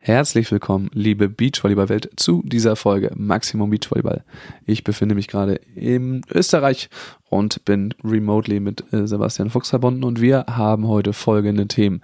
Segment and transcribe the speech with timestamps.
[0.00, 4.22] Herzlich willkommen, liebe Beachvolleyball-Welt, zu dieser Folge Maximum Beachvolleyball.
[4.64, 6.88] Ich befinde mich gerade in Österreich
[7.28, 12.00] und bin remotely mit äh, Sebastian Fuchs verbunden und wir haben heute folgende Themen.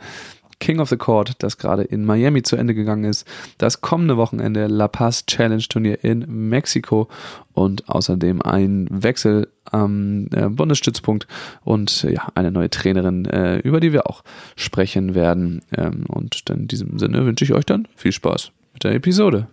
[0.59, 3.27] King of the Court, das gerade in Miami zu Ende gegangen ist,
[3.59, 7.09] das kommende Wochenende La Paz Challenge Turnier in Mexiko
[7.53, 11.27] und außerdem ein Wechsel am äh, Bundesstützpunkt
[11.65, 14.23] und ja, eine neue Trainerin, äh, über die wir auch
[14.57, 15.63] sprechen werden.
[15.77, 19.49] Ähm, und in diesem Sinne wünsche ich euch dann viel Spaß mit der Episode.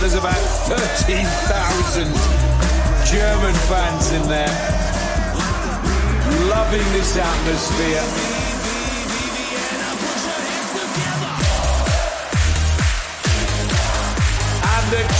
[0.00, 2.06] There's about 13,000
[3.10, 4.46] German fans in there,
[6.48, 8.35] loving this atmosphere.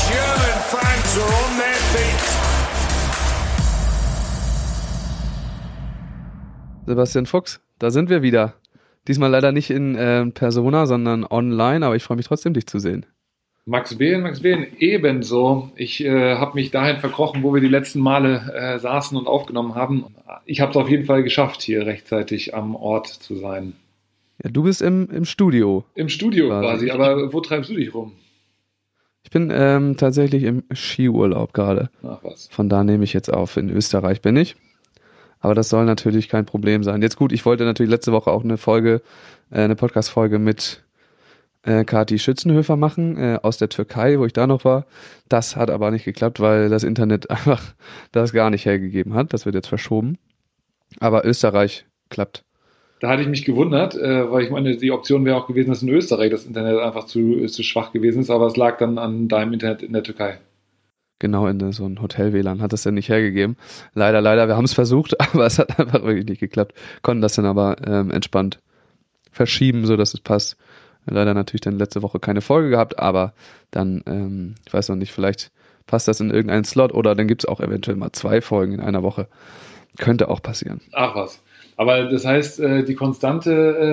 [0.09, 2.23] German fans are on their feet.
[6.87, 8.55] Sebastian Fuchs, da sind wir wieder.
[9.09, 12.79] Diesmal leider nicht in äh, Persona, sondern online, aber ich freue mich trotzdem, dich zu
[12.79, 13.07] sehen.
[13.65, 15.71] Max Behlen, Max Behlen, ebenso.
[15.75, 19.75] Ich äh, habe mich dahin verkrochen, wo wir die letzten Male äh, saßen und aufgenommen
[19.75, 20.07] haben.
[20.45, 23.73] Ich habe es auf jeden Fall geschafft, hier rechtzeitig am Ort zu sein.
[24.43, 25.85] Ja, du bist im, im Studio.
[25.97, 26.87] Im Studio Quasi.
[26.87, 28.13] quasi, aber wo treibst du dich rum?
[29.27, 31.91] Ich bin ähm, tatsächlich im Skiurlaub gerade.
[32.05, 32.47] Ach was.
[32.53, 33.57] Von da nehme ich jetzt auf.
[33.57, 34.55] In Österreich bin ich.
[35.41, 37.03] Aber das soll natürlich kein Problem sein.
[37.03, 39.03] Jetzt gut, ich wollte natürlich letzte Woche auch eine Folge,
[39.51, 40.85] äh, eine Podcast-Folge mit
[41.65, 44.87] äh, Kati Schützenhöfer machen äh, aus der Türkei, wo ich da noch war.
[45.29, 47.75] Das hat aber nicht geklappt, weil das Internet einfach
[48.13, 49.33] das gar nicht hergegeben hat.
[49.33, 50.19] Das wird jetzt verschoben.
[51.01, 52.45] Aber Österreich klappt.
[53.01, 55.83] Da hatte ich mich gewundert, äh, weil ich meine, die Option wäre auch gewesen, dass
[55.83, 59.29] in Österreich das Internet einfach zu, zu schwach gewesen ist, aber es lag dann an
[59.29, 60.39] deinem Internet in der Türkei.
[61.19, 63.57] Genau in so ein Hotel-WLAN hat es dann nicht hergegeben.
[63.95, 66.75] Leider, leider, wir haben es versucht, aber es hat einfach wirklich nicht geklappt.
[67.03, 68.61] Konnten das dann aber ähm, entspannt
[69.31, 70.57] verschieben, so dass es passt.
[71.07, 73.33] Leider natürlich dann letzte Woche keine Folge gehabt, aber
[73.71, 75.53] dann, ähm, ich weiß noch nicht, vielleicht
[75.87, 79.03] passt das in irgendeinen Slot oder dann gibt's auch eventuell mal zwei Folgen in einer
[79.03, 79.29] Woche.
[79.99, 80.81] Könnte auch passieren.
[80.93, 81.41] Ach was.
[81.77, 83.53] Aber das heißt, äh, die Konstante,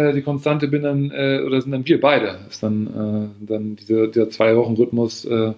[0.09, 2.39] äh, die Konstante bin dann, äh, oder sind dann wir beide.
[2.49, 5.53] Ist dann, dann diese, der zwei Wochen Rhythmus, äh,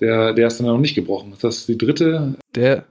[0.00, 1.32] der, der ist dann noch nicht gebrochen.
[1.32, 2.34] Ist das die dritte?
[2.54, 2.84] Der,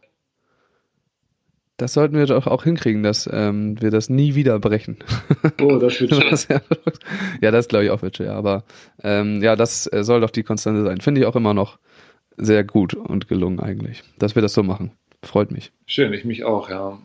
[1.77, 4.97] das sollten wir doch auch hinkriegen, dass ähm, wir das nie wieder brechen.
[5.61, 6.29] Oh, das wird schön.
[6.29, 6.47] Das-
[7.41, 8.33] ja, das glaube ich auch wird schwer.
[8.33, 8.63] Aber
[9.03, 11.01] ähm, ja, das soll doch die Konstante sein.
[11.01, 11.77] Finde ich auch immer noch
[12.37, 14.91] sehr gut und gelungen eigentlich, dass wir das so machen.
[15.21, 15.73] Freut mich.
[15.85, 16.97] Schön, ich mich auch, ja.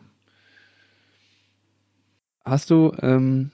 [2.44, 3.50] Hast du, ähm,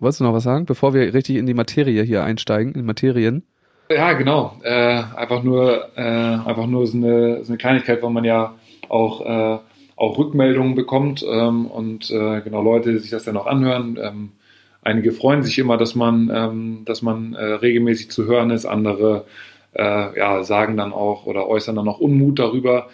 [0.00, 3.44] wolltest du noch was sagen, bevor wir richtig in die Materie hier einsteigen, in Materien?
[3.90, 4.58] Ja, genau.
[4.62, 8.54] Äh, einfach nur, äh, einfach nur so eine, so eine Kleinigkeit, wo man ja
[8.88, 9.58] auch, äh,
[9.96, 13.98] auch Rückmeldungen bekommt ähm, und äh, genau Leute, die sich das dann auch anhören.
[14.02, 14.32] Ähm,
[14.80, 18.64] einige freuen sich immer, dass man, ähm, dass man äh, regelmäßig zu hören ist.
[18.64, 19.26] Andere
[19.74, 22.88] äh, ja, sagen dann auch oder äußern dann auch Unmut darüber.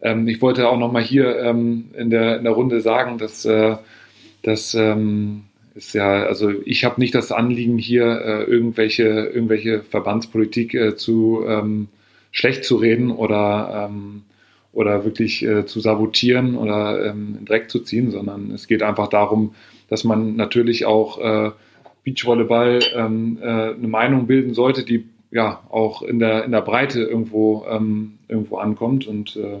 [0.00, 3.44] Ähm, ich wollte auch noch mal hier ähm, in, der, in der Runde sagen, dass,
[4.42, 5.44] dass ähm,
[5.78, 11.44] ist ja, also ich habe nicht das Anliegen, hier äh, irgendwelche, irgendwelche Verbandspolitik äh, zu
[11.46, 11.88] ähm,
[12.32, 14.22] schlecht zu reden oder, ähm,
[14.72, 19.08] oder wirklich äh, zu sabotieren oder ähm, in Dreck zu ziehen, sondern es geht einfach
[19.08, 19.54] darum,
[19.88, 21.52] dass man natürlich auch äh,
[22.04, 27.02] Beachvolleyball ähm, äh, eine Meinung bilden sollte, die ja auch in der, in der Breite
[27.02, 29.06] irgendwo, ähm, irgendwo ankommt.
[29.06, 29.60] Und äh,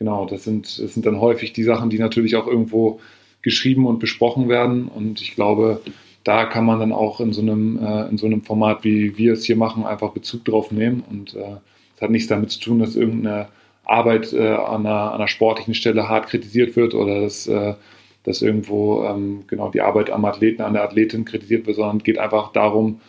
[0.00, 2.98] genau, das sind, das sind dann häufig die Sachen, die natürlich auch irgendwo
[3.42, 4.88] geschrieben und besprochen werden.
[4.88, 5.80] Und ich glaube,
[6.24, 9.32] da kann man dann auch in so einem, äh, in so einem Format, wie wir
[9.32, 11.02] es hier machen, einfach Bezug drauf nehmen.
[11.08, 11.56] Und äh,
[11.96, 13.48] es hat nichts damit zu tun, dass irgendeine
[13.84, 17.74] Arbeit äh, an, einer, an einer sportlichen Stelle hart kritisiert wird oder dass, äh,
[18.22, 22.04] dass irgendwo ähm, genau die Arbeit am Athleten, an der Athletin kritisiert wird, sondern es
[22.04, 23.00] geht einfach darum,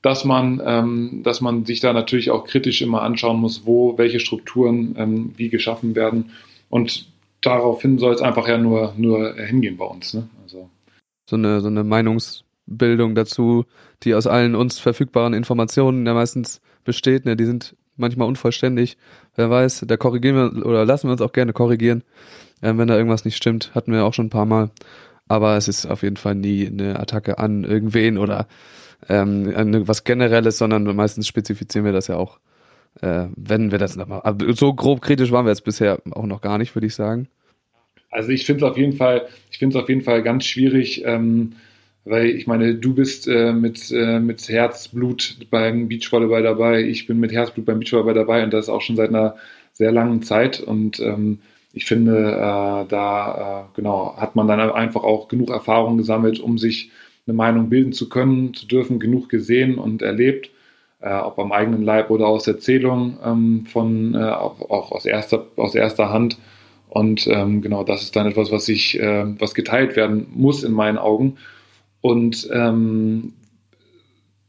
[0.00, 4.20] dass man, ähm, dass man sich da natürlich auch kritisch immer anschauen muss, wo welche
[4.20, 6.30] Strukturen ähm, wie geschaffen werden.
[6.70, 7.06] Und
[7.46, 10.14] daraufhin soll es einfach ja nur, nur hingehen bei uns.
[10.14, 10.28] Ne?
[10.42, 10.70] Also,
[11.28, 13.64] So eine, so eine Meinungsbildung dazu,
[14.02, 17.24] die aus allen uns verfügbaren Informationen ja meistens besteht.
[17.24, 17.36] Ne?
[17.36, 18.96] Die sind manchmal unvollständig.
[19.36, 22.02] Wer weiß, da korrigieren wir oder lassen wir uns auch gerne korrigieren,
[22.62, 23.74] ähm, wenn da irgendwas nicht stimmt.
[23.74, 24.70] Hatten wir auch schon ein paar Mal.
[25.26, 28.46] Aber es ist auf jeden Fall nie eine Attacke an irgendwen oder
[29.08, 32.38] ähm, an was Generelles, sondern meistens spezifizieren wir das ja auch,
[33.00, 34.20] äh, wenn wir das nochmal.
[34.24, 37.28] Aber so grob kritisch waren wir jetzt bisher auch noch gar nicht, würde ich sagen.
[38.10, 41.02] Also ich finde es auf jeden Fall, ich finde es auf jeden Fall ganz schwierig,
[41.04, 41.54] ähm,
[42.04, 47.18] weil ich meine, du bist äh, mit, äh, mit Herzblut beim Beachvolleyball dabei, ich bin
[47.18, 49.36] mit Herzblut beim Beachvolleyball dabei und das auch schon seit einer
[49.72, 51.40] sehr langen Zeit und ähm,
[51.72, 56.56] ich finde, äh, da äh, genau hat man dann einfach auch genug Erfahrung gesammelt, um
[56.56, 56.90] sich
[57.26, 60.50] eine Meinung bilden zu können, zu dürfen, genug gesehen und erlebt,
[61.04, 65.74] äh, ob am eigenen Leib oder aus Erzählung ähm, von äh, auch aus erster aus
[65.74, 66.38] erster Hand.
[66.88, 70.72] Und ähm, genau, das ist dann etwas, was ich, äh, was geteilt werden muss in
[70.72, 71.36] meinen Augen.
[72.00, 73.32] Und ähm,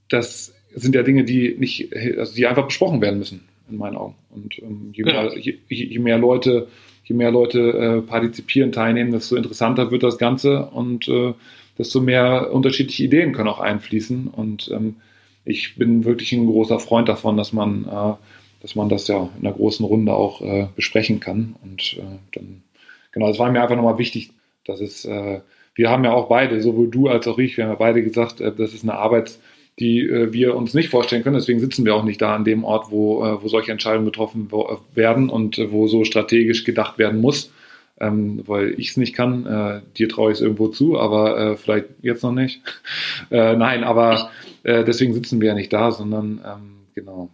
[0.10, 4.16] das sind ja Dinge, die nicht, also die einfach besprochen werden müssen in meinen Augen.
[4.30, 6.68] Und ähm, je, mehr, je, je, mehr Leute,
[7.04, 11.34] je mehr Leute äh, partizipieren, teilnehmen, desto interessanter wird das Ganze und äh,
[11.78, 14.28] desto mehr unterschiedliche Ideen können auch einfließen.
[14.28, 14.98] Und ähm,
[15.46, 18.14] ich bin wirklich ein großer Freund davon, dass man, äh,
[18.62, 21.56] dass man das ja in einer großen Runde auch äh, besprechen kann.
[21.64, 22.64] Und äh, dann,
[23.12, 24.32] genau, es war mir einfach nochmal wichtig,
[24.66, 25.42] dass es, äh,
[25.76, 28.42] wir haben ja auch beide, sowohl du als auch ich, wir haben ja beide gesagt,
[28.42, 29.40] äh, das ist eine Arbeits-
[29.80, 31.36] die äh, wir uns nicht vorstellen können.
[31.36, 34.50] Deswegen sitzen wir auch nicht da an dem Ort, wo, äh, wo solche Entscheidungen getroffen
[34.52, 37.52] äh, werden und äh, wo so strategisch gedacht werden muss.
[37.98, 39.46] Ähm, weil ich es nicht kann.
[39.46, 42.62] Äh, dir traue ich es irgendwo zu, aber äh, vielleicht jetzt noch nicht.
[43.30, 44.32] nein, aber
[44.66, 47.30] deswegen sitzen wir ja nicht da, sondern ähm, genau,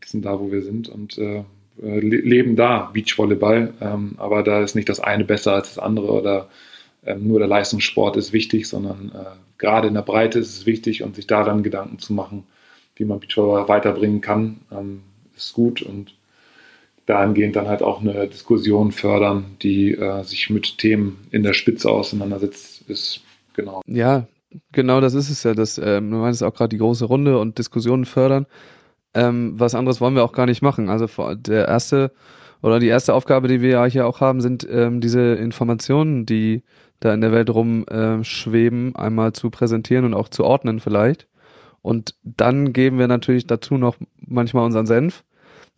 [0.00, 1.18] sitzen da, wo wir sind und
[1.76, 3.74] leben da Beachvolleyball.
[3.80, 6.48] Ähm, aber da ist nicht das eine besser als das andere oder
[7.06, 11.02] ähm, nur der Leistungssport ist wichtig, sondern äh, gerade in der Breite ist es wichtig
[11.02, 12.44] und sich daran Gedanken zu machen,
[12.96, 15.02] wie man Beachvolleyball weiterbringen kann, ähm,
[15.36, 16.14] ist gut und
[17.06, 21.90] dahingehend dann halt auch eine Diskussion fördern, die äh, sich mit Themen in der Spitze
[21.90, 23.20] auseinandersetzt, ist
[23.52, 23.82] genau.
[23.86, 24.26] Ja,
[24.72, 25.54] genau das ist es ja.
[25.54, 28.46] Das, ähm, du meinst auch gerade die große Runde und Diskussionen fördern.
[29.14, 30.88] Ähm, was anderes wollen wir auch gar nicht machen.
[30.88, 32.12] Also der erste
[32.62, 36.62] oder die erste Aufgabe, die wir hier auch haben, sind ähm, diese Informationen, die
[37.00, 41.28] da in der Welt rumschweben, äh, einmal zu präsentieren und auch zu ordnen vielleicht.
[41.82, 45.24] Und dann geben wir natürlich dazu noch manchmal unseren Senf.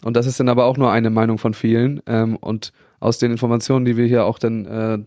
[0.05, 2.00] Und das ist dann aber auch nur eine Meinung von vielen.
[2.06, 4.99] Ähm, und aus den Informationen, die wir hier auch dann äh,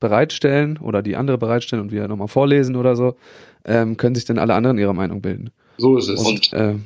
[0.00, 3.16] bereitstellen oder die andere bereitstellen und wir nochmal vorlesen oder so,
[3.64, 5.50] ähm, können sich dann alle anderen ihre Meinung bilden.
[5.76, 6.20] So ist es.
[6.20, 6.76] Und äh,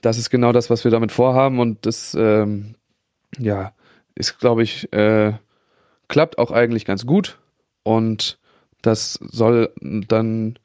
[0.00, 1.58] das ist genau das, was wir damit vorhaben.
[1.58, 2.74] Und das, ähm,
[3.38, 3.72] ja,
[4.14, 5.32] ist, glaube ich, äh,
[6.08, 7.38] klappt auch eigentlich ganz gut.
[7.82, 8.38] Und
[8.82, 10.58] das soll dann,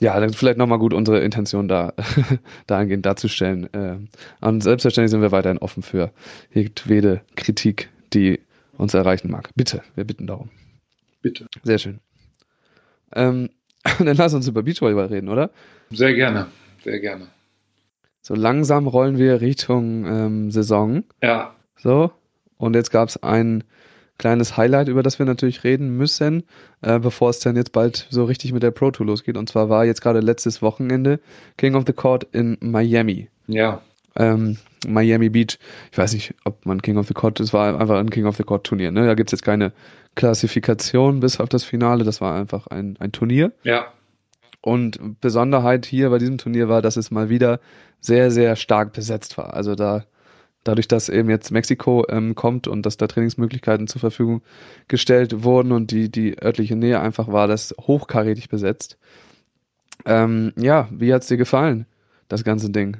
[0.00, 1.94] ja, dann vielleicht nochmal gut unsere Intention da
[2.66, 3.72] dahingehend darzustellen.
[3.72, 3.96] Äh,
[4.40, 6.12] und selbstverständlich sind wir weiterhin offen für
[6.52, 8.40] jedwede Kritik, die
[8.76, 9.50] uns erreichen mag.
[9.54, 10.50] Bitte, wir bitten darum.
[11.22, 11.46] Bitte.
[11.62, 12.00] Sehr schön.
[13.14, 13.50] Ähm,
[13.98, 15.50] dann lass uns über Beachvolleyball reden, oder?
[15.90, 16.48] Sehr gerne,
[16.84, 17.28] sehr gerne.
[18.20, 21.04] So langsam rollen wir Richtung ähm, Saison.
[21.22, 21.54] Ja.
[21.76, 22.12] So.
[22.56, 23.64] Und jetzt gab es ein
[24.18, 26.44] kleines Highlight, über das wir natürlich reden müssen,
[26.80, 29.36] äh, bevor es dann jetzt bald so richtig mit der Pro Tour losgeht.
[29.36, 31.18] Und zwar war jetzt gerade letztes Wochenende
[31.56, 33.28] King of the Court in Miami.
[33.48, 33.82] Ja.
[34.16, 35.58] Ähm, Miami Beach.
[35.90, 38.36] Ich weiß nicht, ob man King of the Court, es war einfach ein King of
[38.36, 38.90] the Court Turnier.
[38.90, 39.06] Ne?
[39.06, 39.72] Da gibt es jetzt keine
[40.14, 42.04] Klassifikation bis auf das Finale.
[42.04, 43.52] Das war einfach ein, ein Turnier.
[43.62, 43.86] Ja.
[44.60, 47.60] Und Besonderheit hier bei diesem Turnier war, dass es mal wieder
[48.00, 49.54] sehr, sehr stark besetzt war.
[49.54, 50.04] Also da
[50.64, 54.42] dadurch, dass eben jetzt Mexiko ähm, kommt und dass da Trainingsmöglichkeiten zur Verfügung
[54.88, 58.98] gestellt wurden und die, die örtliche Nähe einfach war, das hochkarätig besetzt.
[60.04, 61.86] Ähm, ja, wie hat's dir gefallen,
[62.28, 62.98] das ganze Ding?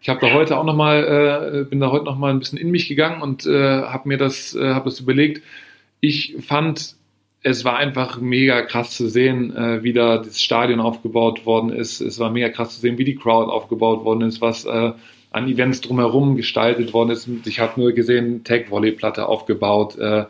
[0.00, 2.58] Ich habe da heute auch noch mal, äh, bin da heute noch mal ein bisschen
[2.58, 5.42] in mich gegangen und äh, habe mir das, äh, habe das überlegt.
[6.00, 6.96] Ich fand
[7.42, 12.00] es war einfach mega krass zu sehen, äh, wie da das Stadion aufgebaut worden ist.
[12.00, 14.92] Es war mega krass zu sehen, wie die Crowd aufgebaut worden ist, was äh,
[15.30, 17.28] an Events drumherum gestaltet worden ist.
[17.46, 19.96] Ich habe nur gesehen, Tag-Volley-Platte aufgebaut.
[19.98, 20.24] Äh,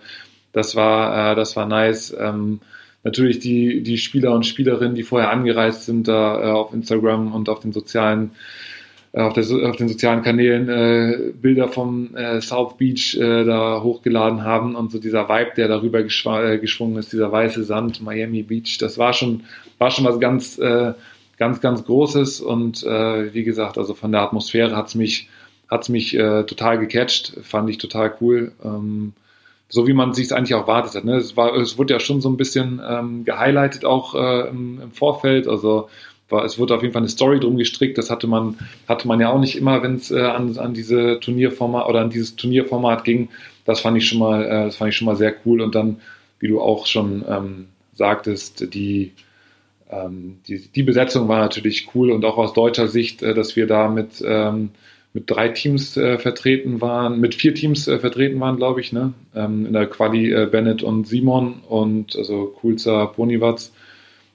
[0.53, 2.15] das war, äh, das war nice.
[2.19, 2.61] Ähm,
[3.05, 7.49] natürlich die, die Spieler und Spielerinnen, die vorher angereist sind, da äh, auf Instagram und
[7.49, 8.33] auf den sozialen
[9.13, 14.45] auf, der, auf, den sozialen Kanälen äh, Bilder vom äh, South Beach äh, da hochgeladen
[14.45, 18.79] haben und so dieser Vibe, der darüber äh, geschwungen ist, dieser weiße Sand, Miami Beach,
[18.79, 19.45] das war schon,
[19.79, 20.93] war schon was ganz, äh,
[21.39, 25.29] ganz, ganz Großes und wie gesagt, also von der Atmosphäre hat's mich,
[25.71, 28.51] hat's mich total gecatcht, fand ich total cool.
[28.65, 29.13] Ähm,
[29.69, 31.05] so wie man sich eigentlich auch wartet hat.
[31.05, 31.17] Ne?
[31.17, 34.93] Es, war, es wurde ja schon so ein bisschen ähm, gehighlightet auch äh, im, im,
[34.93, 35.47] Vorfeld.
[35.47, 35.89] Also
[36.29, 37.99] war, es wurde auf jeden Fall eine Story drum gestrickt.
[37.99, 38.57] Das hatte man,
[38.87, 42.11] hatte man ja auch nicht immer, wenn es äh, an, an diese Turnierformat oder an
[42.11, 43.29] dieses Turnierformat ging.
[43.65, 45.61] Das fand ich schon mal, äh, das fand ich schon mal sehr cool.
[45.61, 46.01] Und dann,
[46.39, 49.13] wie du auch schon ähm, sagtest, die,
[49.91, 53.67] ähm, die, die Besetzung war natürlich cool und auch aus deutscher Sicht, äh, dass wir
[53.67, 54.71] da mit, ähm,
[55.15, 59.15] mit drei Teams äh, vertreten waren, mit vier Teams äh, vertreten waren, glaube ich, ne?
[59.35, 63.73] Ähm, in der Quali äh, Bennett und Simon und also Kulzer Ponywatz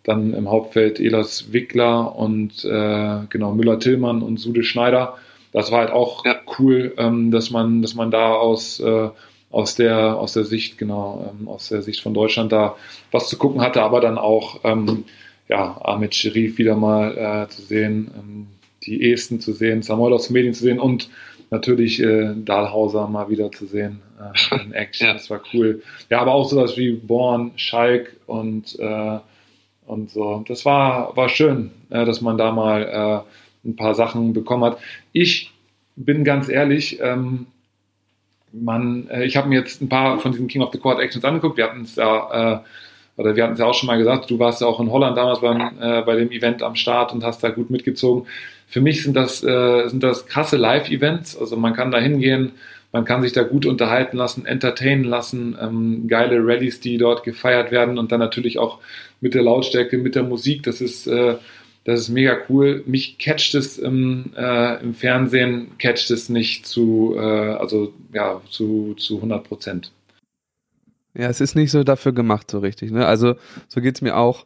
[0.03, 5.15] dann im Hauptfeld Elas Wickler und äh, genau Müller-Tillmann und Sude Schneider.
[5.53, 6.35] das war halt auch Ja.
[6.59, 9.09] cool, ähm, dass man, dass man da aus, äh,
[9.51, 12.75] aus der, aus der Sicht, genau, ähm, aus der Sicht von Deutschland da
[13.11, 15.05] was zu gucken hatte, aber dann auch, ähm,
[15.47, 18.47] ja, Ahmed Sherif wieder mal äh, zu sehen, ähm,
[18.85, 21.09] die Esten zu sehen, Samuel aus den Medien zu sehen und
[21.51, 24.01] natürlich äh, Dahlhauser mal wieder zu sehen
[24.51, 25.07] äh, in Action.
[25.07, 25.13] Ja.
[25.13, 25.83] Das war cool.
[26.09, 29.19] Ja, aber auch sowas wie Born, Schalk und, äh,
[29.85, 30.43] und so.
[30.47, 33.25] Das war, war schön, äh, dass man da mal
[33.63, 34.77] äh, ein paar Sachen bekommen hat.
[35.11, 35.51] Ich
[35.95, 37.47] bin ganz ehrlich, ähm,
[38.51, 41.25] man, äh, ich habe mir jetzt ein paar von diesen King of the Court Actions
[41.25, 41.57] angeguckt.
[41.57, 42.59] Wir hatten es ja, äh,
[43.17, 45.17] oder wir hatten es ja auch schon mal gesagt, du warst ja auch in Holland
[45.17, 48.27] damals beim, äh, bei dem Event am Start und hast da gut mitgezogen.
[48.67, 51.37] Für mich sind das, äh, sind das krasse Live-Events.
[51.37, 52.53] Also man kann da hingehen,
[52.93, 57.71] man kann sich da gut unterhalten lassen, entertainen lassen, ähm, geile Rallyes, die dort gefeiert
[57.71, 58.79] werden und dann natürlich auch
[59.19, 60.61] mit der Lautstärke, mit der Musik.
[60.63, 61.35] Das ist, äh,
[61.85, 62.83] das ist mega cool.
[62.85, 68.93] Mich catcht es im, äh, im Fernsehen, catcht es nicht zu, äh, also ja, zu,
[68.93, 69.91] zu 100 Prozent.
[71.15, 72.91] Ja, es ist nicht so dafür gemacht, so richtig.
[72.91, 73.07] Ne?
[73.07, 73.35] Also,
[73.67, 74.45] so geht's mir auch.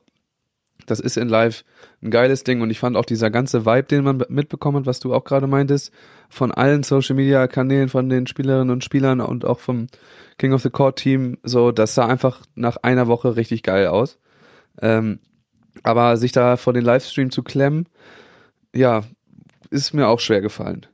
[0.87, 1.63] Das ist in Live
[2.01, 4.99] ein geiles Ding und ich fand auch dieser ganze Vibe, den man mitbekommen hat, was
[4.99, 5.91] du auch gerade meintest,
[6.29, 9.87] von allen Social Media Kanälen, von den Spielerinnen und Spielern und auch vom
[10.39, 14.17] King of the Court Team, so, das sah einfach nach einer Woche richtig geil aus.
[14.81, 15.19] Ähm,
[15.83, 17.87] aber sich da vor den Livestream zu klemmen,
[18.73, 19.03] ja,
[19.69, 20.85] ist mir auch schwer gefallen.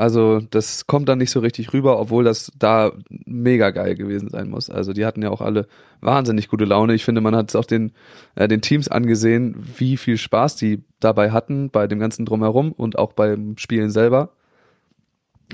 [0.00, 2.92] Also das kommt dann nicht so richtig rüber, obwohl das da
[3.26, 4.70] mega geil gewesen sein muss.
[4.70, 5.66] Also die hatten ja auch alle
[6.00, 6.94] wahnsinnig gute Laune.
[6.94, 7.92] Ich finde, man hat es auch den,
[8.34, 12.98] äh, den Teams angesehen, wie viel Spaß die dabei hatten, bei dem ganzen Drumherum und
[12.98, 14.30] auch beim Spielen selber.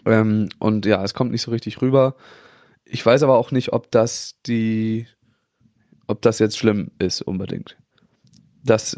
[0.04, 2.14] Ähm, und ja, es kommt nicht so richtig rüber.
[2.84, 5.08] Ich weiß aber auch nicht, ob das die,
[6.06, 7.76] ob das jetzt schlimm ist unbedingt.
[8.62, 8.96] Das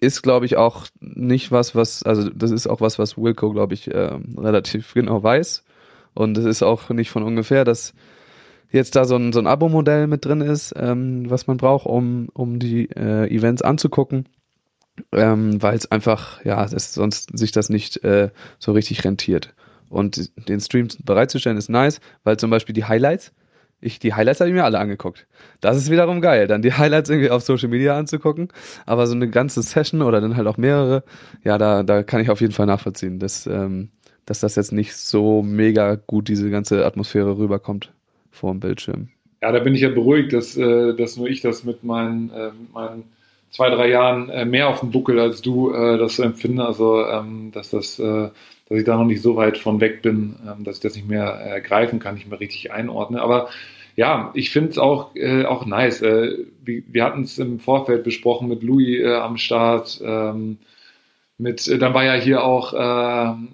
[0.00, 3.74] ist, glaube ich, auch nicht was, was, also das ist auch was, was Wilco, glaube
[3.74, 5.64] ich, ähm, relativ genau weiß.
[6.14, 7.94] Und es ist auch nicht von ungefähr, dass
[8.72, 12.28] jetzt da so ein, so ein Abo-Modell mit drin ist, ähm, was man braucht, um,
[12.32, 14.28] um die äh, Events anzugucken.
[15.12, 19.54] Ähm, weil es einfach, ja, das, sonst sich das nicht äh, so richtig rentiert.
[19.88, 23.32] Und den Stream bereitzustellen ist nice, weil zum Beispiel die Highlights,
[23.80, 25.26] ich, die Highlights habe ich mir alle angeguckt.
[25.60, 28.48] Das ist wiederum geil, dann die Highlights irgendwie auf Social Media anzugucken.
[28.86, 31.02] Aber so eine ganze Session oder dann halt auch mehrere,
[31.44, 33.90] ja, da, da kann ich auf jeden Fall nachvollziehen, dass, ähm,
[34.26, 37.92] dass das jetzt nicht so mega gut diese ganze Atmosphäre rüberkommt
[38.30, 39.08] vor dem Bildschirm.
[39.42, 42.50] Ja, da bin ich ja beruhigt, dass, äh, dass nur ich das mit meinen, äh,
[42.72, 43.04] meinen
[43.48, 46.64] zwei, drei Jahren äh, mehr auf dem Buckel als du äh, das empfinde.
[46.64, 48.28] Also, ähm, dass das, äh,
[48.70, 51.08] dass ich da noch nicht so weit von weg bin, ähm, dass ich das nicht
[51.08, 53.20] mehr äh, greifen kann, nicht mehr richtig einordne.
[53.20, 53.50] Aber
[53.96, 56.02] ja, ich finde es auch, äh, auch nice.
[56.02, 60.00] Äh, wir wir hatten es im Vorfeld besprochen mit Louis äh, am Start.
[60.04, 60.58] Ähm,
[61.40, 62.76] mit, äh, dann war ja hier auch, äh,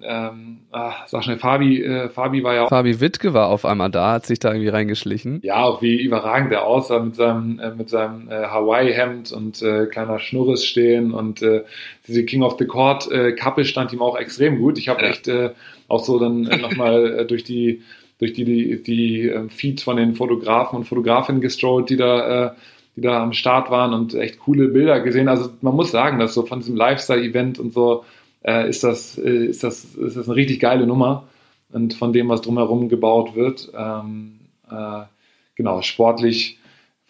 [0.03, 3.89] ähm, ah, sag schnell, Fabi, äh, Fabi war ja auch Fabi Wittke war auf einmal
[3.89, 5.39] da, hat sich da irgendwie reingeschlichen.
[5.43, 9.85] ja, auch wie überragend der aussah mit seinem, äh, mit seinem äh, Hawaii-Hemd und äh,
[9.85, 11.63] kleiner Schnurres stehen und äh,
[12.07, 14.77] diese King of the Court äh, Kappe stand ihm auch extrem gut.
[14.77, 15.09] Ich habe Ja.
[15.09, 15.51] echt äh,
[15.87, 17.81] auch so dann äh, nochmal äh, durch die
[18.19, 22.51] durch die, die, die äh, Feeds von den Fotografen und Fotografinnen gestrollt, die da, äh,
[22.97, 25.29] die da am Start waren und echt coole Bilder gesehen.
[25.29, 28.03] Also man muss sagen, dass so von diesem Lifestyle-Event und so
[28.43, 31.27] äh, ist, das, äh, ist, das, ist das eine richtig geile Nummer
[31.71, 33.71] und von dem, was drumherum gebaut wird.
[33.77, 34.39] Ähm,
[34.69, 35.03] äh,
[35.55, 36.57] genau, sportlich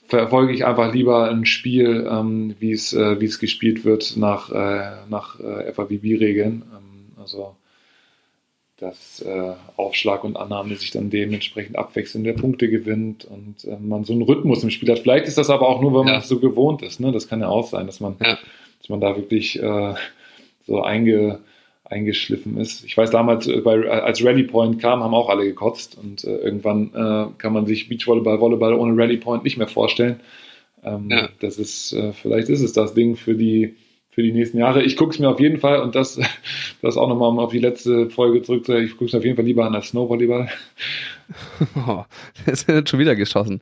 [0.08, 4.52] verfolge ich einfach lieber ein Spiel, ähm, wie es äh, wie es gespielt wird nach,
[4.52, 6.64] äh, nach äh, FAVB-Regeln.
[6.64, 7.56] Ähm, also
[8.80, 14.04] dass äh, Aufschlag und Annahme sich dann dementsprechend abwechseln, der Punkte gewinnt und äh, man
[14.04, 15.00] so einen Rhythmus im Spiel hat.
[15.00, 16.20] Vielleicht ist das aber auch nur, weil man Ja.
[16.20, 17.00] es so gewohnt ist.
[17.00, 17.12] Ne?
[17.12, 18.38] Das kann ja auch sein, dass man, Ja.
[18.80, 19.94] dass man da wirklich äh,
[20.68, 21.40] so einge,
[21.86, 22.84] eingeschliffen ist.
[22.86, 26.36] Ich weiß damals, äh, bei, als Rally Point kam, haben auch alle gekotzt und äh,
[26.38, 30.20] irgendwann äh, kann man sich Beachvolleyball, Volleyball ohne Rally Point nicht mehr vorstellen.
[30.84, 31.30] Ähm, Ja.
[31.40, 33.76] Das ist, äh, vielleicht ist es das Ding für die,
[34.18, 34.82] für die nächsten Jahre.
[34.82, 36.20] Ich gucke es mir auf jeden Fall und das,
[36.82, 38.68] das auch nochmal um auf die letzte Folge zurück.
[38.68, 40.50] Ich gucke es mir auf jeden Fall lieber an als Snowvolleyball.
[41.86, 42.06] Oh,
[42.46, 43.60] der ist schon wieder geschossen.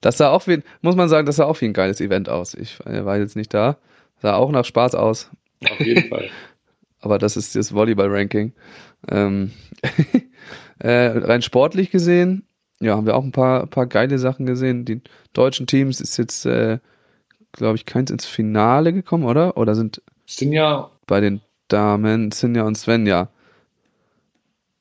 [0.00, 2.54] Das sah auch wie, muss man sagen, das sah auch wie ein geiles Event aus.
[2.54, 3.76] Ich äh, war jetzt nicht da.
[4.20, 5.28] Sah auch nach Spaß aus.
[5.68, 6.30] Auf jeden Fall.
[7.00, 8.52] aber das ist das Volleyball-Ranking.
[9.10, 9.50] Ähm,
[10.78, 12.46] äh, rein sportlich gesehen,
[12.80, 14.84] ja, haben wir auch ein paar, paar geile Sachen gesehen.
[14.84, 15.00] Die
[15.32, 16.78] deutschen Teams ist jetzt, äh,
[17.52, 19.56] glaube ich, keins ins Finale gekommen, oder?
[19.56, 23.28] Oder sind Sinja, bei den Damen Sinja und Svenja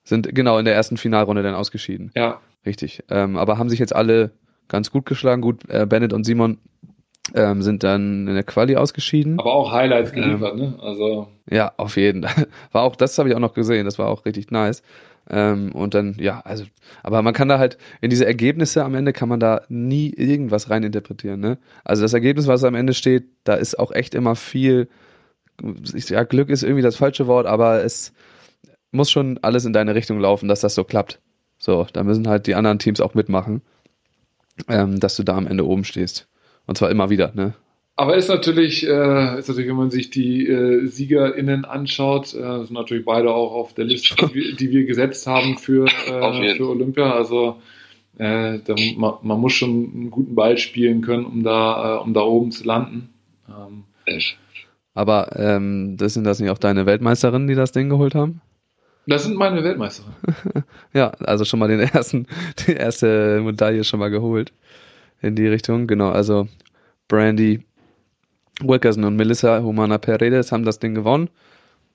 [0.04, 2.12] sind genau in der ersten Finalrunde dann ausgeschieden.
[2.16, 3.04] ja, Richtig.
[3.10, 4.32] Ähm, aber haben sich jetzt alle
[4.68, 5.42] ganz gut geschlagen.
[5.42, 6.60] Gut, äh, Bennett und Simon
[7.34, 9.40] ähm, sind dann in der Quali ausgeschieden.
[9.40, 10.80] Aber auch Highlights geliefert, ähm, ne?
[10.82, 11.28] Also.
[11.50, 12.24] Ja, auf jeden.
[12.72, 14.84] War auch, das habe ich auch noch gesehen, das war auch richtig nice.
[15.34, 16.66] Ähm, und dann, ja, also,
[17.04, 20.70] aber man kann da halt, in diese Ergebnisse am Ende kann man da nie irgendwas
[20.70, 21.58] reininterpretieren, ne?
[21.86, 24.90] Also das Ergebnis, was am Ende steht, da ist auch echt immer viel,
[25.94, 28.12] ja, Glück ist irgendwie das falsche Wort, aber es
[28.92, 31.22] muss schon alles in deine Richtung laufen, dass das so klappt.
[31.58, 33.62] So, da müssen halt die anderen Teams auch mitmachen,
[34.68, 36.28] ähm, dass du da am Ende oben stehst.
[36.66, 37.54] Und zwar immer wieder, ne?
[38.02, 42.72] Aber ist natürlich, äh, ist natürlich, wenn man sich die äh, SiegerInnen anschaut, äh, sind
[42.72, 46.68] natürlich beide auch auf der Liste, die wir, die wir gesetzt haben für, äh, für
[46.68, 47.14] Olympia.
[47.14, 47.62] Also
[48.18, 52.16] äh, da, man, man, muss schon einen guten Ball spielen können, um da, äh, um
[52.16, 53.10] da oben zu landen.
[53.48, 53.84] Ähm,
[54.96, 58.42] Aber ähm, das sind das nicht auch deine Weltmeisterinnen, die das Ding geholt haben?
[59.06, 60.16] Das sind meine Weltmeisterinnen.
[60.96, 62.26] ja, also schon mal den ersten,
[62.66, 64.54] die erste Medaille schon mal geholt
[65.22, 65.86] in die Richtung.
[65.86, 66.48] Genau, also
[67.08, 67.60] Brandy
[68.64, 71.30] Wilkerson und Melissa Humana Paredes haben das Ding gewonnen.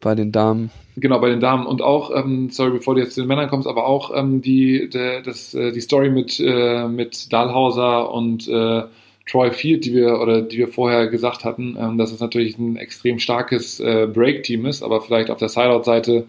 [0.00, 0.70] Bei den Damen.
[0.96, 1.66] Genau, bei den Damen.
[1.66, 4.90] Und auch, ähm, sorry, bevor du jetzt zu den Männern kommst, aber auch ähm, die,
[4.90, 8.82] de, das, äh, die Story mit, äh, mit Dahlhauser und äh,
[9.26, 12.76] Troy Field, die wir oder die wir vorher gesagt hatten, ähm, dass es natürlich ein
[12.76, 16.26] extrem starkes äh, Break-Team ist, aber vielleicht auf der Sideout-Seite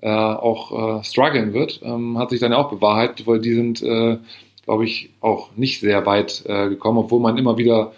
[0.00, 3.82] äh, auch äh, strugglen wird, ähm, hat sich dann ja auch bewahrheitet, weil die sind,
[3.82, 4.16] äh,
[4.64, 7.92] glaube ich, auch nicht sehr weit äh, gekommen, obwohl man immer wieder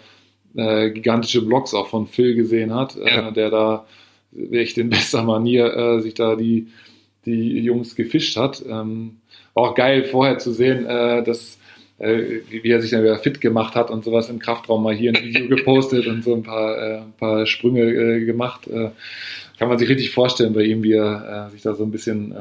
[0.55, 3.31] äh, gigantische Blocks auch von Phil gesehen hat, äh, ja.
[3.31, 3.85] der da
[4.51, 6.67] echt in bester Manier äh, sich da die,
[7.25, 8.63] die Jungs gefischt hat.
[8.67, 9.17] Ähm,
[9.53, 11.59] war auch geil vorher zu sehen, äh, dass
[11.99, 15.23] wie, er sich dann wieder fit gemacht hat und sowas im Kraftraum mal hier ein
[15.23, 18.67] Video gepostet und so ein paar, äh, ein paar Sprünge äh, gemacht.
[18.67, 18.89] Äh,
[19.57, 22.35] kann man sich richtig vorstellen bei ihm, wie er sich da so ein bisschen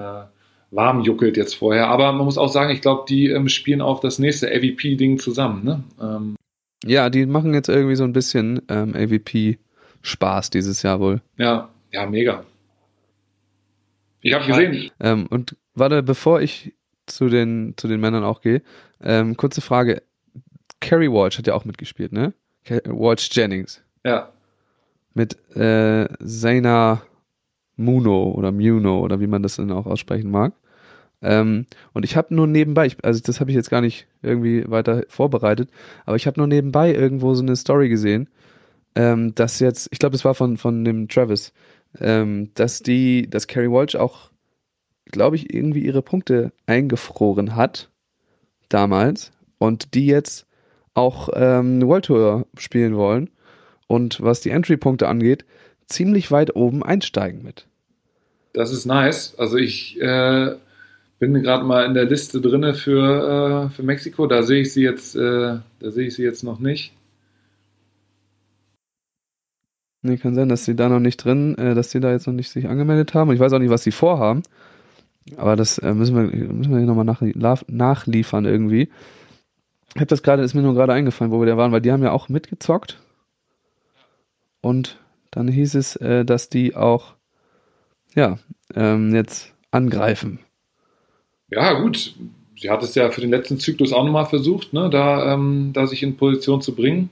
[0.72, 1.88] warm juckelt jetzt vorher.
[1.88, 5.64] Aber man muss auch sagen, ich glaube, die ähm, spielen auch das nächste AVP-Ding zusammen.
[5.64, 5.84] Ne?
[6.00, 6.36] Ähm,
[6.84, 9.58] ja, die machen jetzt irgendwie so ein bisschen ähm, AVP
[10.02, 11.22] Spaß dieses Jahr wohl.
[11.36, 12.44] Ja, ja, mega.
[14.20, 14.90] Ich habe gesehen.
[15.00, 16.74] Ähm, und warte, bevor ich
[17.06, 18.62] zu den, zu den Männern auch gehe,
[19.00, 20.02] ähm, kurze Frage.
[20.80, 22.32] Carrie Walsh hat ja auch mitgespielt, ne?
[22.66, 23.82] Walsh Jennings.
[24.04, 24.32] Ja.
[25.14, 27.02] Mit äh, Zaina
[27.76, 30.54] Muno oder Muno oder wie man das dann auch aussprechen mag.
[31.22, 34.68] Ähm, und ich habe nur nebenbei, ich, also das habe ich jetzt gar nicht irgendwie
[34.68, 35.70] weiter vorbereitet,
[36.04, 38.28] aber ich habe nur nebenbei irgendwo so eine Story gesehen,
[38.94, 41.52] ähm, dass jetzt, ich glaube, es war von, von dem Travis,
[42.00, 44.30] ähm, dass die, dass Carrie Walsh auch,
[45.06, 47.90] glaube ich, irgendwie ihre Punkte eingefroren hat
[48.68, 50.46] damals und die jetzt
[50.94, 53.30] auch ähm, World Tour spielen wollen
[53.86, 55.44] und was die Entry-Punkte angeht,
[55.86, 57.66] ziemlich weit oben einsteigen mit.
[58.52, 59.34] Das ist nice.
[59.38, 60.54] Also ich äh,
[61.22, 64.26] bin gerade mal in der Liste drinne für, äh, für Mexiko.
[64.26, 66.92] Da sehe ich sie jetzt, äh, da sehe ich sie jetzt noch nicht.
[70.02, 72.34] Nee, kann sein, dass sie da noch nicht drin, äh, dass sie da jetzt noch
[72.34, 73.28] nicht sich angemeldet haben.
[73.28, 74.42] Und ich weiß auch nicht, was sie vorhaben.
[75.36, 78.90] Aber das äh, müssen wir, müssen wir nochmal nach, nachliefern irgendwie.
[79.94, 81.92] Ich habe das gerade, ist mir nur gerade eingefallen, wo wir da waren, weil die
[81.92, 83.00] haben ja auch mitgezockt.
[84.60, 84.98] Und
[85.30, 87.14] dann hieß es, äh, dass die auch,
[88.16, 88.40] ja,
[88.74, 90.40] ähm, jetzt angreifen
[91.52, 92.14] ja, gut.
[92.56, 95.86] Sie hat es ja für den letzten Zyklus auch nochmal versucht, ne, da, ähm, da
[95.86, 97.10] sich in Position zu bringen.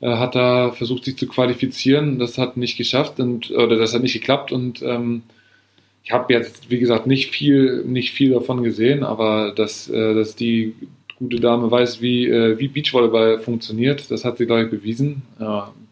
[0.00, 2.18] Er hat da versucht, sich zu qualifizieren.
[2.18, 4.52] Das hat nicht geschafft und, oder das hat nicht geklappt.
[4.52, 5.22] Und ähm,
[6.04, 10.36] ich habe jetzt, wie gesagt, nicht viel, nicht viel davon gesehen, aber dass, äh, dass
[10.36, 10.74] die
[11.18, 15.22] gute Dame weiß, wie, äh, wie Beachvolleyball funktioniert, das hat sie, glaube ich, bewiesen.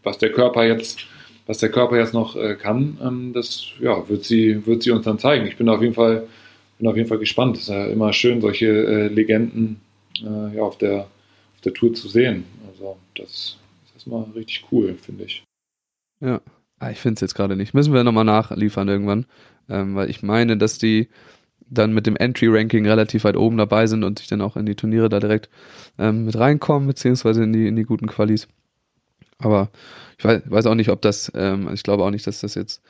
[0.02, 1.00] Was der Körper jetzt,
[1.46, 5.04] was der Körper jetzt noch äh, kann, ähm, das ja, wird, sie, wird sie uns
[5.04, 5.46] dann zeigen.
[5.46, 6.28] Ich bin auf jeden Fall
[6.78, 7.56] bin auf jeden Fall gespannt.
[7.56, 9.80] Es ist ja immer schön, solche äh, Legenden
[10.22, 12.44] äh, ja, auf, der, auf der Tour zu sehen.
[12.68, 15.44] Also das ist erstmal richtig cool, finde ich.
[16.20, 16.40] Ja,
[16.78, 17.74] ah, ich finde es jetzt gerade nicht.
[17.74, 19.26] Müssen wir nochmal nachliefern irgendwann,
[19.68, 21.08] ähm, weil ich meine, dass die
[21.66, 24.74] dann mit dem Entry-Ranking relativ weit oben dabei sind und sich dann auch in die
[24.74, 25.48] Turniere da direkt
[25.98, 28.48] ähm, mit reinkommen, beziehungsweise in die, in die guten Qualis.
[29.38, 29.70] Aber
[30.18, 32.82] ich weiß, weiß auch nicht, ob das, ähm, ich glaube auch nicht, dass das jetzt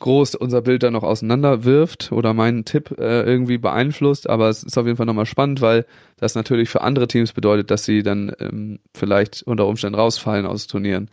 [0.00, 4.76] groß unser Bild dann noch auseinanderwirft oder meinen Tipp äh, irgendwie beeinflusst, aber es ist
[4.76, 5.86] auf jeden Fall nochmal spannend, weil
[6.16, 10.66] das natürlich für andere Teams bedeutet, dass sie dann ähm, vielleicht unter Umständen rausfallen aus
[10.66, 11.10] Turnieren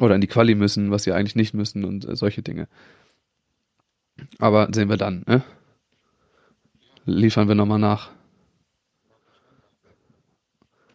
[0.00, 2.66] oder in die Quali müssen, was sie eigentlich nicht müssen und äh, solche Dinge.
[4.38, 5.42] Aber sehen wir dann, ne?
[7.06, 8.10] Liefern wir nochmal nach.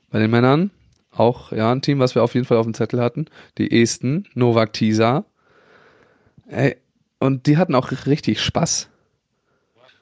[0.09, 0.71] Bei den Männern
[1.11, 3.25] auch ja ein Team, was wir auf jeden Fall auf dem Zettel hatten.
[3.57, 5.25] Die Esten, Novak Tisa,
[6.47, 6.77] Ey,
[7.19, 8.89] und die hatten auch richtig Spaß.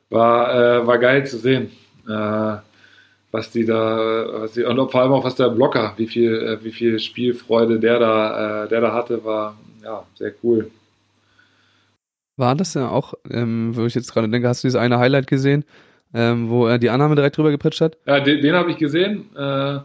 [0.10, 1.72] War, äh, war geil zu sehen.
[2.08, 2.58] Äh,
[3.32, 6.64] was die da, was die, und vor allem auch was der Blocker, wie viel, äh,
[6.64, 10.70] wie viel Spielfreude der da, äh, der da hatte, war ja sehr cool.
[12.38, 15.28] War das ja auch, ähm, wo ich jetzt gerade denke, hast du dieses eine Highlight
[15.28, 15.66] gesehen,
[16.14, 17.98] ähm, wo er die Annahme direkt drüber gepritscht hat?
[18.06, 19.36] Ja, den, den habe ich gesehen.
[19.36, 19.80] Äh,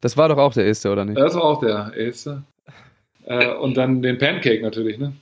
[0.00, 1.18] das war doch auch der erste, oder nicht?
[1.18, 2.44] Das war auch der erste.
[3.26, 5.12] Äh, und dann den Pancake natürlich, ne?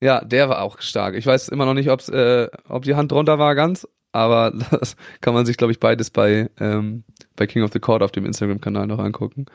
[0.00, 1.14] Ja, der war auch stark.
[1.16, 4.96] Ich weiß immer noch nicht, ob's, äh, ob die Hand drunter war ganz, aber das
[5.20, 7.04] kann man sich, glaube ich, beides bei, ähm,
[7.36, 9.46] bei King of the Court auf dem Instagram-Kanal noch angucken.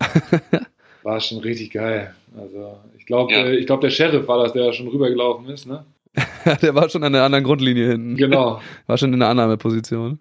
[1.02, 2.14] war schon richtig geil.
[2.36, 3.44] Also ich glaube, ja.
[3.44, 5.84] äh, ich glaube, der Sheriff war das, der schon rübergelaufen ist, ne?
[6.62, 8.16] der war schon an der anderen Grundlinie hinten.
[8.16, 8.60] Genau.
[8.86, 10.18] War schon in der Annahmeposition.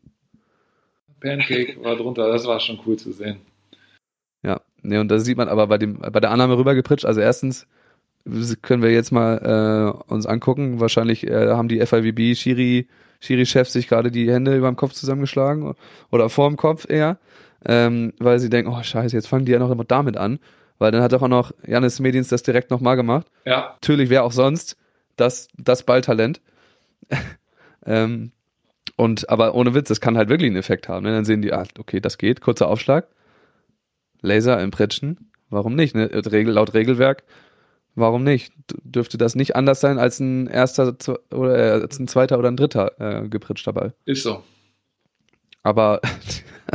[1.19, 3.39] Pancake war drunter, das war schon cool zu sehen.
[4.43, 7.65] Ja, ne, und da sieht man aber bei dem, bei der Annahme rübergepritscht, also erstens
[8.61, 10.79] können wir jetzt mal äh, uns angucken.
[10.79, 12.87] Wahrscheinlich äh, haben die FIVB Schiri
[13.21, 15.73] Schiri-Chefs sich gerade die Hände über dem Kopf zusammengeschlagen
[16.11, 17.17] oder vor dem Kopf eher,
[17.65, 20.39] ähm, weil sie denken, oh scheiße, jetzt fangen die ja noch immer damit an,
[20.77, 23.27] weil dann hat auch noch Janis Medins das direkt nochmal gemacht.
[23.45, 23.75] Ja.
[23.75, 24.77] Natürlich, wer auch sonst,
[25.15, 26.41] das, das Balltalent.
[27.85, 28.31] ähm,
[28.97, 31.03] und aber ohne Witz, das kann halt wirklich einen Effekt haben.
[31.03, 31.11] Ne?
[31.11, 33.07] Dann sehen die, ah, okay, das geht, kurzer Aufschlag,
[34.21, 35.95] Laser im Pritschen, warum nicht?
[35.95, 36.07] Ne?
[36.07, 37.23] Laut Regelwerk
[37.95, 38.53] Warum nicht?
[38.83, 40.95] Dürfte das nicht anders sein als ein erster
[41.31, 43.93] oder äh, als ein zweiter oder ein dritter äh, gepritschter Ball?
[44.05, 44.43] Ist so.
[45.63, 46.01] Aber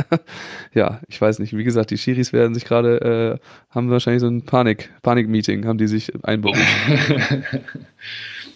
[0.73, 1.55] ja, ich weiß nicht.
[1.55, 5.77] Wie gesagt, die Schiris werden sich gerade, äh, haben wahrscheinlich so ein Panik, Panik-Meeting, haben
[5.77, 6.61] die sich einberufen.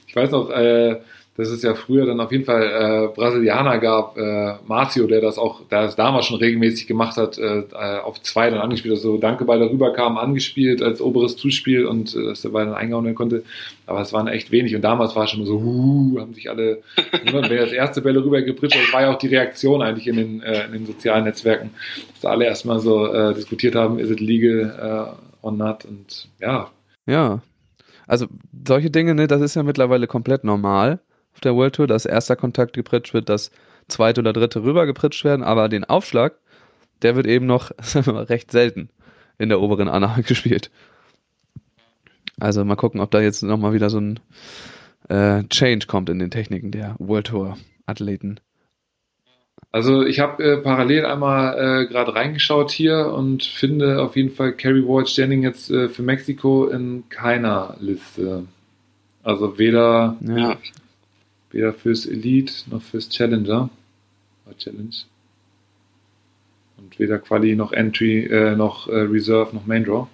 [0.07, 0.99] ich weiß noch, äh,
[1.37, 5.37] dass es ja früher dann auf jeden Fall äh, Brasilianer gab, äh, Marcio, der das
[5.37, 7.63] auch, der das damals schon regelmäßig gemacht hat, äh,
[8.03, 12.41] auf zwei dann angespielt, also Dankeball darüber kam, angespielt als oberes Zuspiel und äh, dass
[12.41, 13.43] der Ball dann eingehauen konnte.
[13.85, 14.75] Aber es waren echt wenig.
[14.75, 16.81] Und damals war es schon so, huh, haben sich alle,
[17.25, 20.41] wenn das erste Bälle rüber gepritscht das war ja auch die Reaktion eigentlich in den,
[20.41, 21.71] äh, in den sozialen Netzwerken,
[22.13, 25.83] dass alle erstmal so äh, diskutiert haben, is it legal äh, or not?
[25.83, 26.69] Und ja.
[27.05, 27.41] Ja,
[28.07, 28.27] also
[28.65, 30.99] solche Dinge, ne, das ist ja mittlerweile komplett normal
[31.35, 33.51] auf der World Tour, dass erster Kontakt gepritscht wird, dass
[33.87, 36.33] zweite oder dritte rüber gepritscht werden, aber den Aufschlag,
[37.01, 38.89] der wird eben noch recht selten
[39.37, 40.71] in der oberen Annahme gespielt.
[42.39, 44.19] Also mal gucken, ob da jetzt nochmal wieder so ein
[45.09, 48.39] äh, Change kommt in den Techniken der World Tour Athleten.
[49.71, 54.53] Also ich habe äh, parallel einmal äh, gerade reingeschaut hier und finde auf jeden Fall
[54.53, 58.45] Kerry Ward Standing jetzt äh, für Mexiko in keiner Liste.
[59.21, 60.57] Also weder ja.
[61.55, 63.69] Weder fürs Elite noch fürs Challenger.
[64.57, 64.93] Challenge.
[66.77, 70.05] Und weder Quali noch Entry, äh, noch äh, Reserve noch Main Draw.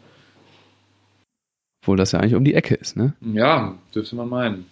[1.82, 3.14] Obwohl das ja eigentlich um die Ecke ist, ne?
[3.22, 4.68] Ja, dürfte man meinen.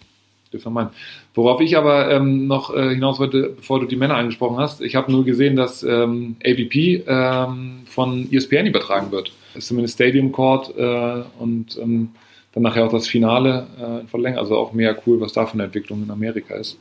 [0.52, 0.96] Dürfte man meinen.
[1.34, 4.94] Worauf ich aber ähm, noch äh, hinaus wollte, bevor du die Männer angesprochen hast, ich
[4.94, 9.32] habe nur gesehen, dass ähm, AVP ähm, von ESPN übertragen wird.
[9.54, 12.10] Das ist zumindest Stadium Court äh, und ähm,
[12.52, 14.38] dann nachher auch das Finale äh, verlängern.
[14.38, 16.78] Also auch mehr cool, was da von der Entwicklung in Amerika ist.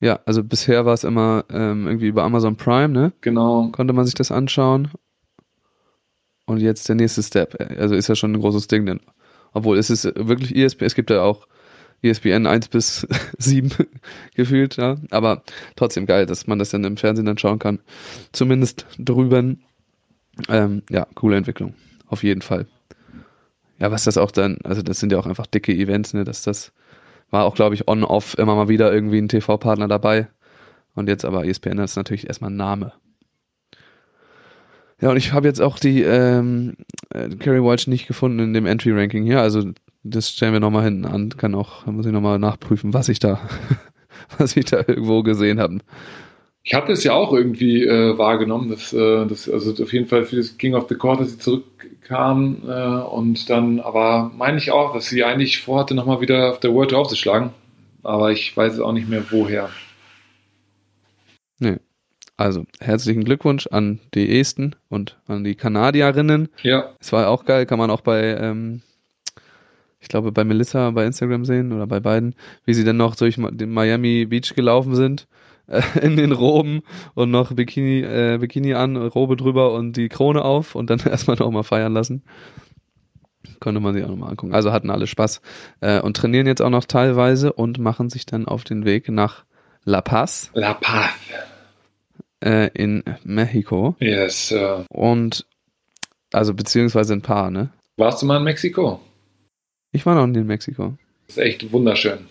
[0.00, 3.12] Ja, also bisher war es immer ähm, irgendwie über Amazon Prime, ne?
[3.20, 3.68] Genau.
[3.70, 4.88] Konnte man sich das anschauen.
[6.46, 7.56] Und jetzt der nächste Step.
[7.78, 9.00] Also ist ja schon ein großes Ding, denn
[9.52, 11.46] obwohl es ist wirklich ESPN, es gibt ja auch
[12.02, 13.06] ESPN 1 bis
[13.38, 13.70] 7
[14.34, 14.96] gefühlt, ja.
[15.10, 15.42] Aber
[15.76, 17.78] trotzdem geil, dass man das dann im Fernsehen dann schauen kann.
[18.32, 19.62] Zumindest drüben.
[20.48, 21.74] Ähm, ja, coole Entwicklung.
[22.08, 22.66] Auf jeden Fall.
[23.82, 26.42] Ja, was das auch dann, also das sind ja auch einfach dicke Events, ne, dass
[26.42, 26.72] das
[27.30, 30.28] war auch, glaube ich, on-off immer mal wieder irgendwie ein TV-Partner dabei.
[30.94, 32.92] Und jetzt aber ESPN ist natürlich erstmal ein Name.
[35.00, 36.76] Ja, und ich habe jetzt auch die ähm,
[37.10, 39.40] äh, Carrie Walsh nicht gefunden in dem Entry-Ranking hier.
[39.40, 39.72] Also
[40.04, 41.30] das stellen wir nochmal hinten an.
[41.30, 43.40] Kann auch, muss ich nochmal nachprüfen, was ich da,
[44.38, 45.78] was ich da irgendwo gesehen habe.
[46.64, 50.24] Ich hatte es ja auch irgendwie äh, wahrgenommen, dass, äh, dass also auf jeden Fall
[50.24, 54.70] für das King of the Court, dass sie zurückkam äh, und dann, aber meine ich
[54.70, 57.50] auch, dass sie eigentlich vorhatte, nochmal wieder auf der World aufzuschlagen.
[58.04, 59.70] Aber ich weiß auch nicht mehr woher.
[61.58, 61.78] Nee.
[62.36, 66.48] Also, herzlichen Glückwunsch an die Esten und an die Kanadierinnen.
[66.62, 66.94] Ja.
[66.98, 68.82] Es war auch geil, kann man auch bei, ähm,
[70.00, 73.36] ich glaube, bei Melissa bei Instagram sehen oder bei beiden, wie sie dann noch durch
[73.36, 75.26] den Miami Beach gelaufen sind
[75.72, 76.82] äh, in den Roben
[77.14, 81.36] und noch Bikini, äh, Bikini an, Robe drüber und die Krone auf und dann erstmal
[81.36, 82.22] noch mal feiern lassen.
[83.58, 84.54] Konnte man sich auch nochmal angucken.
[84.54, 85.40] Also hatten alle Spaß
[85.80, 89.44] äh, und trainieren jetzt auch noch teilweise und machen sich dann auf den Weg nach
[89.84, 90.50] La Paz.
[90.54, 91.10] La Paz.
[92.40, 93.96] Äh, in Mexiko.
[94.00, 94.52] Yes.
[94.52, 95.46] Uh und
[96.32, 97.70] also beziehungsweise ein paar, ne?
[97.96, 99.00] Warst du mal in Mexiko?
[99.92, 100.94] Ich war noch nie in Mexiko.
[101.26, 102.26] Das ist echt wunderschön.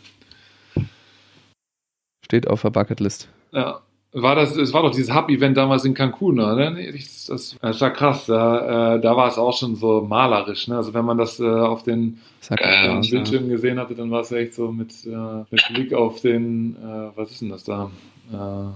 [2.32, 3.28] Steht auf der Bucketlist.
[3.52, 3.82] Ja.
[4.14, 6.72] war das, es war doch dieses Hub-Event damals in Cancun, oder?
[6.72, 8.26] Das, das, das war krass.
[8.28, 10.70] Da, äh, da war es auch schon so malerisch.
[10.70, 10.78] Ne?
[10.78, 13.56] Also wenn man das äh, auf den äh, Bildschirmen ja.
[13.56, 17.32] gesehen hatte, dann war es echt so mit, äh, mit Blick auf den, äh, was
[17.32, 17.92] ist denn das da?
[18.32, 18.72] Äh,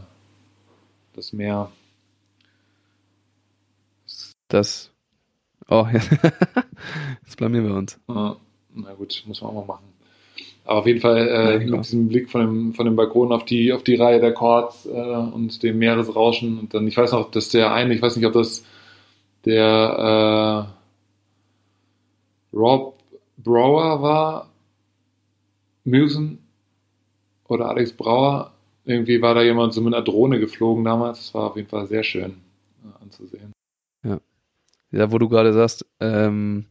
[1.15, 1.71] das Meer.
[4.49, 4.91] Das.
[5.69, 6.01] Oh, ja.
[7.23, 7.97] Jetzt blamieren wir uns.
[8.05, 8.35] na
[8.97, 9.94] gut, muss man auch mal machen.
[10.65, 13.45] Aber auf jeden Fall äh, ja, mit diesem Blick von dem, von dem Balkon auf
[13.45, 16.59] die, auf die Reihe der Chords äh, und dem Meeresrauschen.
[16.59, 18.65] Und dann, ich weiß noch, dass der eine, ich weiß nicht, ob das
[19.45, 20.73] der
[22.51, 22.95] äh, Rob
[23.37, 24.49] Brower war,
[25.83, 26.39] Musen
[27.47, 28.51] oder Alex Brauer.
[28.85, 31.19] Irgendwie war da jemand so mit einer Drohne geflogen damals.
[31.19, 32.37] Das war auf jeden Fall sehr schön
[32.83, 33.51] äh, anzusehen.
[34.03, 34.19] Ja.
[34.91, 36.65] Ja, wo du gerade sagst, ähm,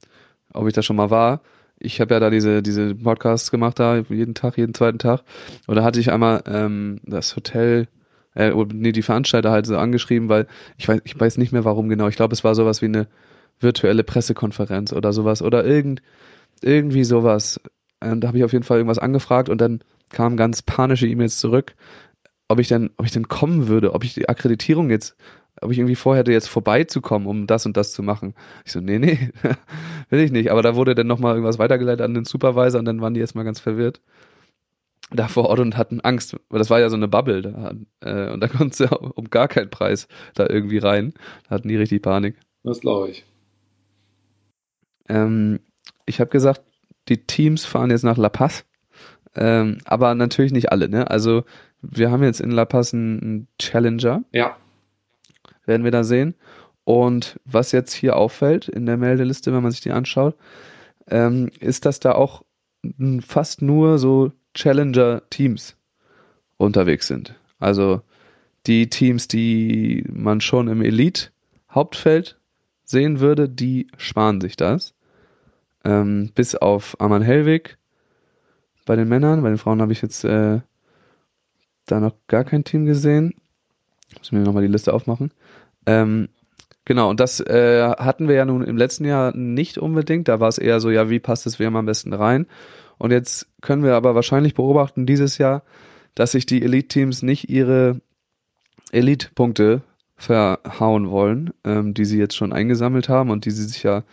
[0.53, 1.43] ob ich da schon mal war
[1.79, 5.23] ich habe ja da diese, diese Podcasts gemacht da, jeden Tag, jeden zweiten Tag.
[5.67, 7.89] Und da hatte ich einmal ähm, das Hotel,
[8.35, 11.89] äh, nee, die Veranstalter halt so angeschrieben, weil ich weiß, ich weiß nicht mehr warum
[11.89, 12.09] genau.
[12.09, 13.09] Ich glaube, es war sowas wie eine
[13.61, 16.03] virtuelle Pressekonferenz oder sowas oder irgend,
[16.63, 17.61] irgendwie sowas.
[18.01, 21.39] Und da habe ich auf jeden Fall irgendwas angefragt und dann kamen ganz panische E-Mails
[21.39, 21.75] zurück,
[22.49, 25.17] ob ich denn, ob ich denn kommen würde, ob ich die Akkreditierung jetzt
[25.61, 28.35] ob ich irgendwie vorhätte, jetzt vorbeizukommen, um das und das zu machen.
[28.65, 29.31] Ich so, nee, nee,
[30.11, 30.51] will ich nicht.
[30.51, 33.45] Aber da wurde dann nochmal irgendwas weitergeleitet an den Supervisor und dann waren die erstmal
[33.45, 34.01] ganz verwirrt
[35.11, 38.33] da vor Ort und hatten Angst, weil das war ja so eine Bubble da, äh,
[38.33, 41.15] und da konntest du ja um gar keinen Preis da irgendwie rein.
[41.49, 42.37] Da hatten die richtig Panik.
[42.63, 43.25] Das glaube ich.
[45.09, 45.61] Ähm,
[46.07, 46.63] ich habe gesagt,
[47.09, 48.65] die Teams fahren jetzt nach La Paz,
[49.37, 50.89] ähm, aber natürlich nicht alle.
[50.89, 51.11] Ne?
[51.11, 51.45] Also
[51.83, 54.25] wir haben jetzt in La Paz einen Challenger.
[54.33, 54.57] Ja
[55.67, 56.35] werden wir da sehen.
[56.85, 60.37] Und was jetzt hier auffällt in der Meldeliste, wenn man sich die anschaut,
[61.09, 62.43] ähm, ist, dass da auch
[63.27, 65.77] fast nur so Challenger-Teams
[66.59, 67.35] unterwegs sind.
[67.59, 68.03] Also
[68.67, 72.39] die Teams, die man schon im Elite-Hauptfeld
[72.85, 74.95] sehen würde, die sparen sich das.
[75.85, 77.77] Ähm, bis auf Arman Hellwig
[78.87, 79.43] bei den Männern.
[79.43, 80.61] Bei den Frauen habe ich jetzt äh,
[81.87, 83.35] da noch gar kein Team gesehen.
[84.19, 85.33] Müssen wir nochmal die Liste aufmachen.
[85.87, 86.29] Ähm,
[86.85, 90.29] genau, und das äh, hatten wir ja nun im letzten Jahr nicht unbedingt.
[90.29, 92.47] Da war es eher so, ja, wie passt das WM am besten rein?
[92.99, 95.63] Und jetzt können wir aber wahrscheinlich beobachten dieses Jahr,
[96.15, 98.01] dass sich die Elite-Teams nicht ihre
[98.93, 99.83] Elite-Punkte
[100.17, 104.05] verhauen wollen, ähm, die sie jetzt schon eingesammelt haben und die sie sich ja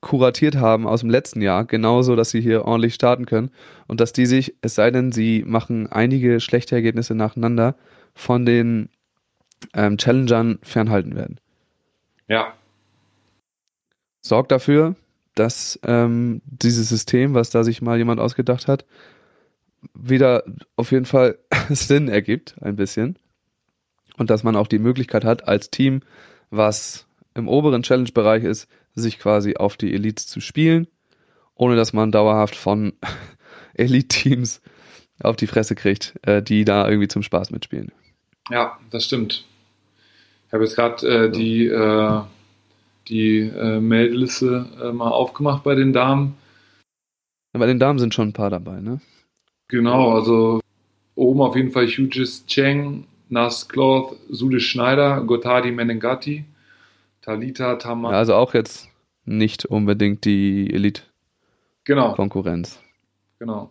[0.00, 3.50] kuratiert haben aus dem letzten Jahr, genauso, dass sie hier ordentlich starten können
[3.88, 7.74] und dass die sich, es sei denn, sie machen einige schlechte Ergebnisse nacheinander,
[8.14, 8.90] von den
[9.74, 11.40] ähm, Challengern fernhalten werden.
[12.28, 12.54] Ja.
[14.20, 14.96] Sorgt dafür,
[15.34, 18.84] dass ähm, dieses System, was da sich mal jemand ausgedacht hat,
[19.94, 20.44] wieder
[20.76, 23.18] auf jeden Fall Sinn ergibt, ein bisschen.
[24.16, 26.00] Und dass man auch die Möglichkeit hat, als Team,
[26.50, 30.88] was im oberen Challenge-Bereich ist, sich quasi auf die Elites zu spielen,
[31.54, 32.94] ohne dass man dauerhaft von
[33.74, 34.60] Elite-Teams
[35.20, 37.92] auf die Fresse kriegt, äh, die da irgendwie zum Spaß mitspielen.
[38.50, 39.44] Ja, das stimmt.
[40.46, 42.20] Ich habe jetzt gerade äh, die, äh,
[43.08, 46.36] die äh, Meldeliste äh, mal aufgemacht bei den Damen.
[47.52, 49.00] Bei den Damen sind schon ein paar dabei, ne?
[49.68, 50.60] Genau, also
[51.14, 56.44] oben auf jeden Fall Hughes Cheng, Nas Cloth, Sude Schneider, Gottardi Menengati,
[57.20, 58.12] Talita Tamar.
[58.12, 58.88] Ja, also auch jetzt
[59.24, 62.80] nicht unbedingt die Elite-Konkurrenz.
[63.38, 63.54] Genau.
[63.54, 63.70] genau.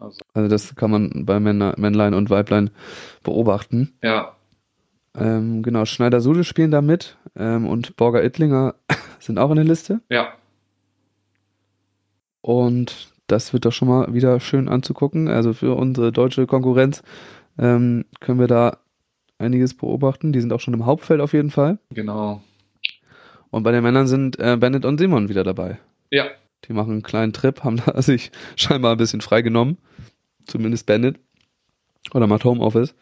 [0.00, 0.18] Also.
[0.34, 0.48] also.
[0.48, 2.70] das kann man bei Männer, Männlein und Weiblein
[3.22, 3.92] beobachten.
[4.02, 4.36] Ja.
[5.14, 8.74] Ähm, genau, Schneider-Sude spielen da mit ähm, und Borger Ittlinger
[9.18, 10.00] sind auch in der Liste.
[10.08, 10.32] Ja.
[12.40, 15.28] Und das wird doch schon mal wieder schön anzugucken.
[15.28, 17.02] Also für unsere deutsche Konkurrenz
[17.58, 18.78] ähm, können wir da
[19.38, 20.32] einiges beobachten.
[20.32, 21.78] Die sind auch schon im Hauptfeld auf jeden Fall.
[21.90, 22.42] Genau.
[23.50, 25.78] Und bei den Männern sind äh, Bennett und Simon wieder dabei.
[26.10, 26.26] Ja.
[26.68, 29.78] Die machen einen kleinen Trip, haben da sich scheinbar ein bisschen freigenommen.
[30.46, 31.18] Zumindest Bennett.
[32.12, 32.94] Oder macht Homeoffice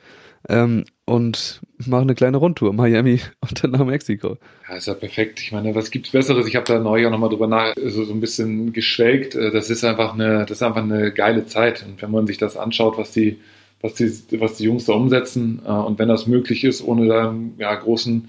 [0.49, 4.37] ähm, und mache eine kleine Rundtour, Miami und dann nach Mexiko.
[4.68, 5.40] Ja, ist ja perfekt.
[5.40, 6.47] Ich meine, was gibt's Besseres?
[6.47, 9.35] Ich habe da neulich auch nochmal drüber nach, so, so ein bisschen geschwelgt.
[9.35, 11.85] Äh, das ist einfach eine, das ist einfach eine geile Zeit.
[11.87, 13.38] Und wenn man sich das anschaut, was die,
[13.81, 17.31] was die, was die Jungs da umsetzen, äh, und wenn das möglich ist, ohne da
[17.31, 18.29] einen ja, großen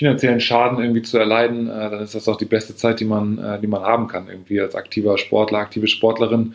[0.00, 3.60] finanziellen Schaden irgendwie zu erleiden, äh, dann ist das auch die beste Zeit, die man,
[3.62, 6.54] die man haben kann, irgendwie als aktiver Sportler, aktive Sportlerin,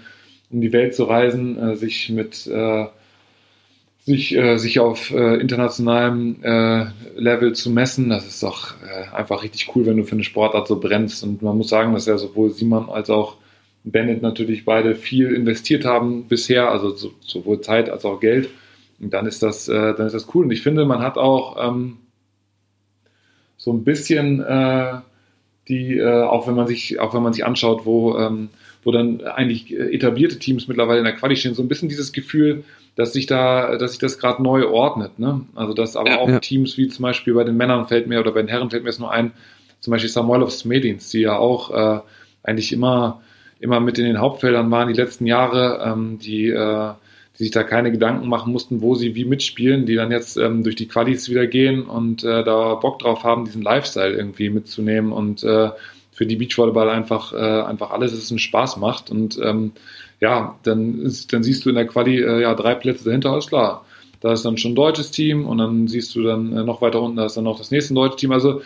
[0.49, 2.47] um die Welt zu reisen, sich mit
[4.05, 8.09] sich, äh, sich auf äh, internationalem äh, Level zu messen.
[8.09, 11.23] Das ist doch äh, einfach richtig cool, wenn du für eine Sportart so brennst.
[11.23, 13.37] Und man muss sagen, dass ja sowohl Simon als auch
[13.83, 18.49] Bennett natürlich beide viel investiert haben bisher, also so, sowohl Zeit als auch Geld.
[18.99, 20.45] Und dann ist das, äh, dann ist das cool.
[20.45, 21.97] Und ich finde, man hat auch ähm,
[23.65, 24.93] so ein bisschen äh,
[25.67, 28.49] die, äh, auch wenn man sich, auch wenn man sich anschaut, wo, ähm,
[28.83, 32.63] wo dann eigentlich etablierte Teams mittlerweile in der Quali stehen, so ein bisschen dieses Gefühl,
[32.95, 35.17] dass sich da, dass sich das gerade neu ordnet.
[35.17, 35.41] Ne?
[35.55, 36.39] Also dass aber Ja, auch ja.
[36.39, 38.89] Teams wie zum Beispiel bei den Männern fällt mir oder bei den Herren fällt mir
[38.89, 39.31] jetzt nur ein,
[39.79, 42.01] zum Beispiel Samoilov Smedins, die ja auch äh,
[42.43, 43.23] eigentlich immer,
[43.59, 46.91] immer mit in den Hauptfeldern waren die letzten Jahre, ähm, die, äh,
[47.37, 50.63] die sich da keine Gedanken machen mussten, wo sie wie mitspielen, die dann jetzt ähm,
[50.63, 55.11] durch die Qualis wieder gehen und äh, da Bock drauf haben, diesen Lifestyle irgendwie mitzunehmen
[55.11, 55.69] und äh,
[56.15, 59.11] für die Beachvolleyball einfach, äh, einfach alles ist, einen Spaß macht.
[59.11, 59.73] Und ähm,
[60.21, 63.47] ja, dann, ist, dann siehst du in der Quali äh, ja drei Plätze dahinter, alles
[63.47, 63.85] klar.
[64.21, 67.01] Da ist dann schon ein deutsches Team und dann siehst du dann äh, noch weiter
[67.01, 68.31] unten, da ist dann noch das nächste deutsche Team.
[68.31, 68.61] Also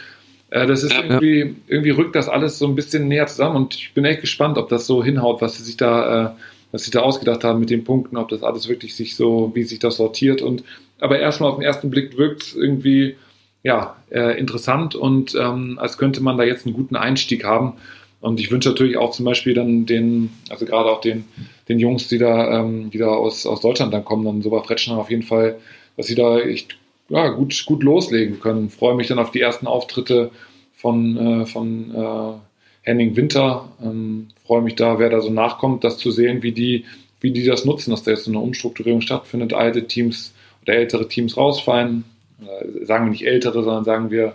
[0.52, 3.94] äh, das ist irgendwie, irgendwie rückt das alles so ein bisschen näher zusammen und ich
[3.96, 6.30] bin echt gespannt, ob das so hinhaut, was sie sich da, äh,
[6.72, 9.64] was sie da ausgedacht haben mit den Punkten, ob das alles wirklich sich so, wie
[9.64, 10.42] sich das sortiert.
[10.42, 10.64] Und
[11.00, 13.16] aber erstmal auf den ersten Blick wirkt es irgendwie
[13.64, 17.74] ja, äh, interessant und ähm, als könnte man da jetzt einen guten Einstieg haben.
[18.22, 21.26] Und ich wünsche natürlich auch zum Beispiel dann den, also gerade auch den,
[21.70, 24.98] den Jungs, die da, ähm, die da aus, aus Deutschland dann kommen, dann Soba Fretschner
[24.98, 25.58] auf jeden Fall,
[25.96, 26.78] dass sie da echt
[27.08, 28.70] ja, gut, gut loslegen können.
[28.70, 30.32] Freue mich dann auf die ersten Auftritte
[30.76, 32.34] von, äh, von äh,
[32.82, 33.70] Henning Winter.
[33.82, 36.86] Ähm, freue mich da, wer da so nachkommt, das zu sehen, wie die,
[37.22, 41.08] wie die das nutzen, dass da jetzt so eine Umstrukturierung stattfindet, alte Teams oder ältere
[41.08, 42.06] Teams rausfallen.
[42.42, 44.34] Äh, sagen wir nicht ältere, sondern sagen wir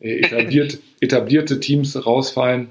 [0.00, 2.68] äh, etabliert, etablierte Teams rausfallen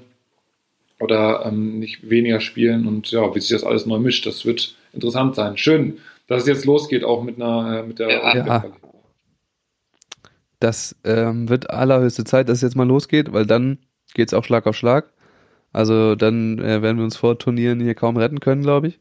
[1.00, 4.74] oder ähm, nicht weniger spielen und ja, wie sich das alles neu mischt, das wird
[4.92, 5.56] interessant sein.
[5.56, 5.98] Schön,
[6.28, 8.46] dass es jetzt losgeht, auch mit einer äh, mit der, Ja.
[8.46, 8.64] Ja.
[10.60, 13.78] Das ähm, wird allerhöchste Zeit, dass es jetzt mal losgeht, weil dann
[14.14, 15.10] geht's auch Schlag auf Schlag.
[15.72, 18.98] Also dann äh, werden wir uns vor Turnieren hier kaum retten können, glaube ich.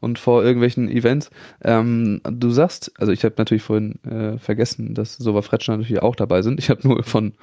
[0.00, 1.30] Und vor irgendwelchen Events.
[1.62, 6.16] Ähm, du sagst, also ich habe natürlich vorhin äh, vergessen, dass Sova Fretschner natürlich auch
[6.16, 6.58] dabei sind.
[6.58, 7.34] Ich habe nur von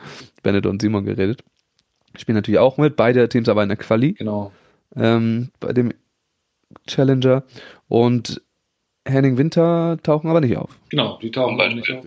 [0.44, 1.44] Bennett und Simon geredet.
[2.16, 4.52] Spielen natürlich auch mit, beide Teams aber in der Quali Genau.
[4.96, 5.94] ähm, bei dem
[6.88, 7.44] Challenger.
[7.88, 8.42] Und
[9.06, 10.80] Henning Winter tauchen aber nicht auf.
[10.90, 12.06] Genau, die tauchen auch nicht auf.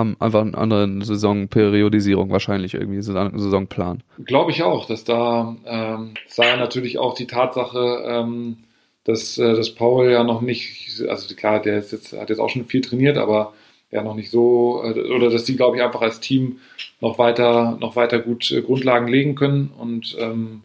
[0.00, 4.02] Haben einfach einen anderen Saisonperiodisierung wahrscheinlich irgendwie, Saison- Saisonplan.
[4.24, 8.56] Glaube ich auch, dass da ähm, sei natürlich auch die Tatsache, ähm,
[9.04, 12.64] dass, äh, dass Paul ja noch nicht, also klar, der jetzt, hat jetzt auch schon
[12.64, 13.52] viel trainiert, aber
[13.90, 16.60] ja noch nicht so, äh, oder dass die, glaube ich, einfach als Team
[17.00, 20.62] noch weiter, noch weiter gut äh, Grundlagen legen können und ähm,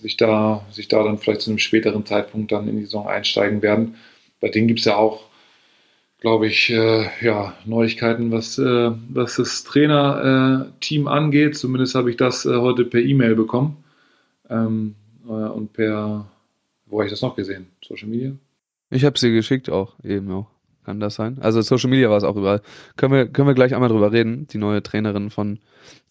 [0.00, 3.62] sich, da, sich da dann vielleicht zu einem späteren Zeitpunkt dann in die Saison einsteigen
[3.62, 3.94] werden.
[4.40, 5.24] Bei denen gibt es ja auch,
[6.24, 11.54] glaube ich, äh, ja, Neuigkeiten, was, äh, was das Trainerteam angeht.
[11.54, 13.84] Zumindest habe ich das äh, heute per E-Mail bekommen.
[14.48, 14.94] Ähm,
[15.26, 16.26] äh, und per,
[16.86, 17.66] wo habe ich das noch gesehen?
[17.86, 18.32] Social Media?
[18.88, 20.46] Ich habe sie geschickt auch, eben auch.
[20.86, 21.36] Kann das sein?
[21.42, 22.62] Also Social Media war es auch überall.
[22.96, 25.58] Können wir, können wir gleich einmal drüber reden, die neue Trainerin von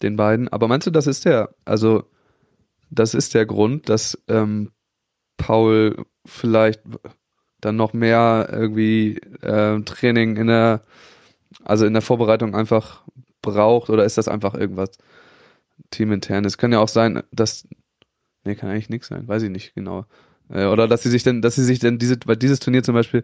[0.03, 0.47] den beiden.
[0.47, 2.03] Aber meinst du, das ist der, also
[2.91, 4.69] das ist der Grund, dass ähm,
[5.37, 6.81] Paul vielleicht
[7.63, 10.81] dann noch mehr irgendwie äh, Training in der,
[11.63, 13.03] also in der Vorbereitung einfach
[13.41, 14.91] braucht oder ist das einfach irgendwas
[15.91, 16.45] teamintern?
[16.45, 17.67] Es kann ja auch sein, dass,
[18.43, 20.05] nee, kann eigentlich nichts sein, weiß ich nicht genau.
[20.49, 22.95] Äh, oder dass sie sich denn, dass sie sich denn diese, weil dieses Turnier zum
[22.95, 23.23] Beispiel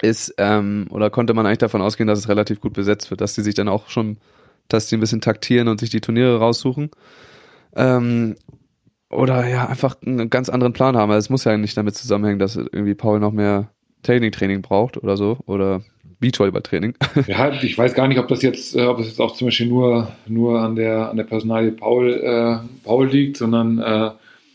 [0.00, 3.34] ist, ähm, oder konnte man eigentlich davon ausgehen, dass es relativ gut besetzt wird, dass
[3.34, 4.18] sie sich dann auch schon,
[4.68, 6.90] dass sie ein bisschen taktieren und sich die Turniere raussuchen.
[7.74, 8.36] Ähm,
[9.10, 11.10] oder ja, einfach einen ganz anderen Plan haben.
[11.10, 13.70] Also es muss ja nicht damit zusammenhängen, dass irgendwie Paul noch mehr
[14.02, 15.38] Techniktraining braucht oder so.
[15.46, 15.82] Oder
[16.20, 16.94] Beachvolleyball-Training.
[17.26, 19.68] Ja, ich weiß gar nicht, ob das jetzt, äh, ob das jetzt auch zum Beispiel
[19.68, 24.10] nur, nur an der, an der Personalie Paul, äh, Paul liegt, sondern, äh,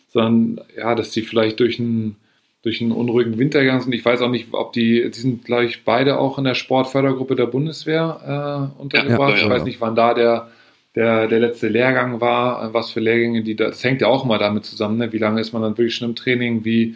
[0.10, 2.18] sondern ja, dass die vielleicht durch einen,
[2.64, 3.94] durch einen unruhigen Winter gegangen sind.
[3.94, 7.36] Ich weiß auch nicht, ob die, die sind, glaube ich, beide auch in der Sportfördergruppe
[7.36, 9.32] der Bundeswehr äh, untergebracht.
[9.32, 9.66] Ja, ja, ich weiß ja.
[9.66, 10.50] nicht, wann da der,
[10.96, 14.26] der, der letzte Lehrgang war, äh, was für Lehrgänge die da, das hängt ja auch
[14.26, 15.12] mal damit zusammen, ne?
[15.12, 16.96] wie lange ist man dann wirklich schon im Training, wie,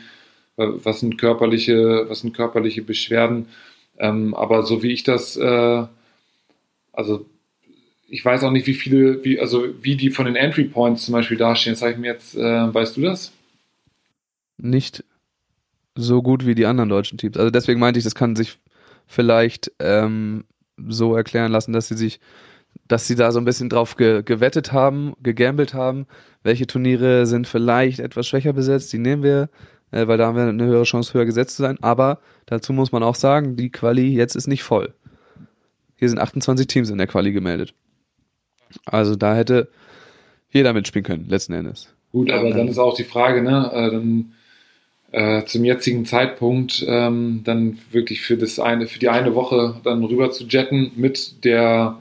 [0.55, 3.47] was sind körperliche, was sind körperliche Beschwerden.
[3.99, 5.83] Ähm, aber so wie ich das, äh,
[6.93, 7.25] also
[8.09, 11.13] ich weiß auch nicht, wie viele, wie, also wie die von den Entry Points zum
[11.13, 11.73] Beispiel dastehen.
[11.73, 13.33] Das habe ich mir jetzt, äh, weißt du das?
[14.57, 15.03] nicht
[15.95, 17.37] so gut wie die anderen deutschen Teams.
[17.37, 18.57] Also deswegen meinte ich, das kann sich
[19.07, 20.43] vielleicht ähm,
[20.87, 22.19] so erklären lassen, dass sie sich,
[22.87, 26.05] dass sie da so ein bisschen drauf ge gewettet haben, gegambelt haben,
[26.43, 29.49] welche Turniere sind vielleicht etwas schwächer besetzt, die nehmen wir,
[29.91, 31.77] äh, weil da haben wir eine höhere Chance, höher gesetzt zu sein.
[31.81, 34.93] Aber dazu muss man auch sagen, die Quali jetzt ist nicht voll.
[35.95, 37.73] Hier sind 28 Teams in der Quali gemeldet.
[38.85, 39.69] Also da hätte
[40.51, 41.93] jeder mitspielen können, letzten Endes.
[42.11, 44.33] Gut, aber dann- dann ist auch die Frage, ne, äh, dann,
[45.11, 50.03] äh, zum jetzigen Zeitpunkt ähm, dann wirklich für das eine, für die eine Woche dann
[50.03, 51.99] rüber zu jetten mit der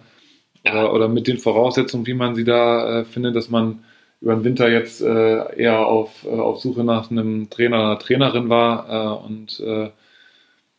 [0.71, 3.85] oder, oder mit den Voraussetzungen, wie man sie da äh, findet, dass man
[4.21, 7.99] über den Winter jetzt äh, eher auf, äh, auf Suche nach einem Trainer oder einer
[7.99, 9.91] Trainerin war äh, und äh,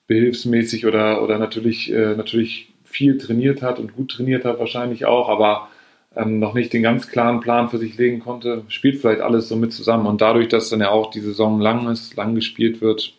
[0.08, 5.30] behilfsmäßig oder, oder natürlich, äh, natürlich viel trainiert hat und gut trainiert hat wahrscheinlich auch,
[5.30, 5.70] aber
[6.16, 9.56] ähm, noch nicht den ganz klaren Plan für sich legen konnte, spielt vielleicht alles so
[9.56, 10.08] mit zusammen.
[10.08, 13.14] Und dadurch, dass dann ja auch die Saison lang ist, lang gespielt wird.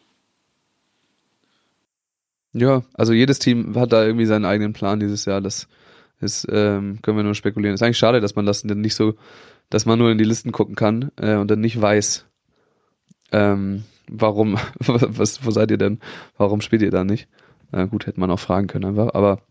[2.55, 5.41] Ja, also jedes Team hat da irgendwie seinen eigenen Plan dieses Jahr.
[5.41, 5.69] Das
[6.21, 7.75] ist, ähm, können wir nur spekulieren.
[7.75, 9.15] Ist eigentlich schade, dass man das nicht so,
[9.71, 12.27] dass man nur in die Listen gucken kann äh, und dann nicht weiß,
[13.33, 16.01] ähm, warum, was, wo seid ihr denn?
[16.37, 17.29] Warum spielt ihr da nicht?
[17.73, 19.43] Äh, gut, hätte man auch fragen können einfach, aber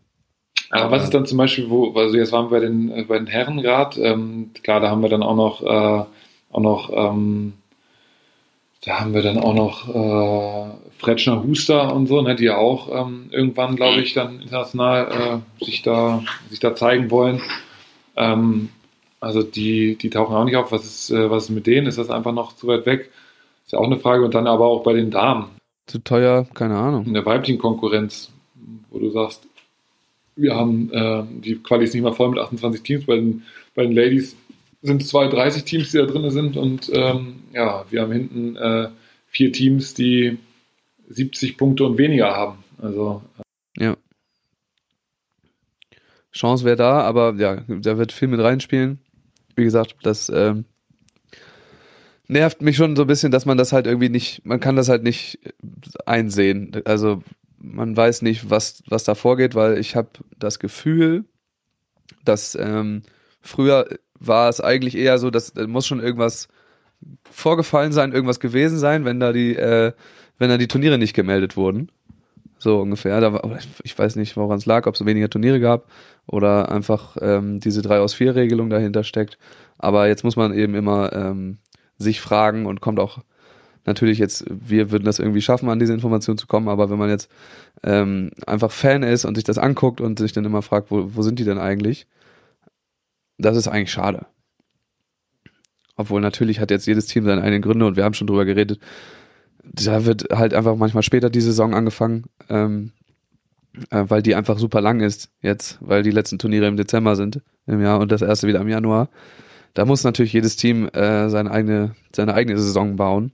[0.70, 3.18] aber was ist dann zum Beispiel, wo, also jetzt waren wir bei den, äh, bei
[3.18, 6.04] den Herren gerade, ähm, klar, da haben wir dann auch noch, äh,
[6.50, 7.54] auch noch, ähm,
[8.84, 13.06] da haben wir dann auch noch äh, Fretschner Huster und so, ne, die ja auch
[13.06, 17.40] ähm, irgendwann, glaube ich, dann international äh, sich, da, sich da zeigen wollen.
[18.16, 18.70] Ähm,
[19.20, 20.72] also die, die tauchen auch nicht auf.
[20.72, 21.86] Was ist, äh, was ist mit denen?
[21.86, 23.10] Ist das einfach noch zu weit weg?
[23.64, 24.24] Ist ja auch eine Frage.
[24.24, 25.46] Und dann aber auch bei den Damen.
[25.86, 27.06] Zu teuer, keine Ahnung.
[27.06, 28.32] In der weiblichen Konkurrenz,
[28.90, 29.46] wo du sagst,
[30.36, 33.06] wir haben äh, die Quali ist nicht mal voll mit 28 Teams.
[33.06, 33.42] Bei den,
[33.74, 34.36] bei den Ladies
[34.82, 36.56] sind es 32 Teams, die da drin sind.
[36.56, 38.88] Und ähm, ja, wir haben hinten äh,
[39.28, 40.38] vier Teams, die
[41.08, 42.64] 70 Punkte und weniger haben.
[42.80, 43.22] Also
[43.76, 43.96] äh ja.
[46.32, 49.00] Chance wäre da, aber ja, da wird viel mit reinspielen.
[49.56, 50.66] Wie gesagt, das ähm,
[52.28, 54.88] nervt mich schon so ein bisschen, dass man das halt irgendwie nicht, man kann das
[54.88, 55.40] halt nicht
[56.06, 56.82] einsehen.
[56.84, 57.22] Also
[57.58, 61.24] man weiß nicht, was, was da vorgeht, weil ich habe das Gefühl,
[62.24, 63.02] dass ähm,
[63.40, 63.88] früher
[64.20, 66.48] war es eigentlich eher so, dass da muss schon irgendwas
[67.30, 69.92] vorgefallen sein, irgendwas gewesen sein, wenn da die, äh,
[70.38, 71.90] wenn da die Turniere nicht gemeldet wurden.
[72.58, 73.20] So ungefähr.
[73.20, 75.88] Da war, ich weiß nicht, woran es lag, ob es weniger Turniere gab
[76.26, 79.38] oder einfach ähm, diese 3 aus 4 Regelung dahinter steckt.
[79.78, 81.58] Aber jetzt muss man eben immer ähm,
[81.98, 83.20] sich fragen und kommt auch
[83.86, 87.08] natürlich jetzt, wir würden das irgendwie schaffen, an diese Information zu kommen, aber wenn man
[87.08, 87.30] jetzt
[87.82, 91.22] ähm, einfach Fan ist und sich das anguckt und sich dann immer fragt, wo, wo
[91.22, 92.06] sind die denn eigentlich,
[93.38, 94.26] das ist eigentlich schade.
[95.96, 98.78] Obwohl natürlich hat jetzt jedes Team seine eigenen Gründe und wir haben schon drüber geredet.
[99.64, 102.92] Da wird halt einfach manchmal später die Saison angefangen, ähm,
[103.90, 107.42] äh, weil die einfach super lang ist jetzt, weil die letzten Turniere im Dezember sind
[107.66, 109.08] im Jahr und das erste wieder im Januar.
[109.74, 113.32] Da muss natürlich jedes Team äh, seine eigene seine eigene Saison bauen.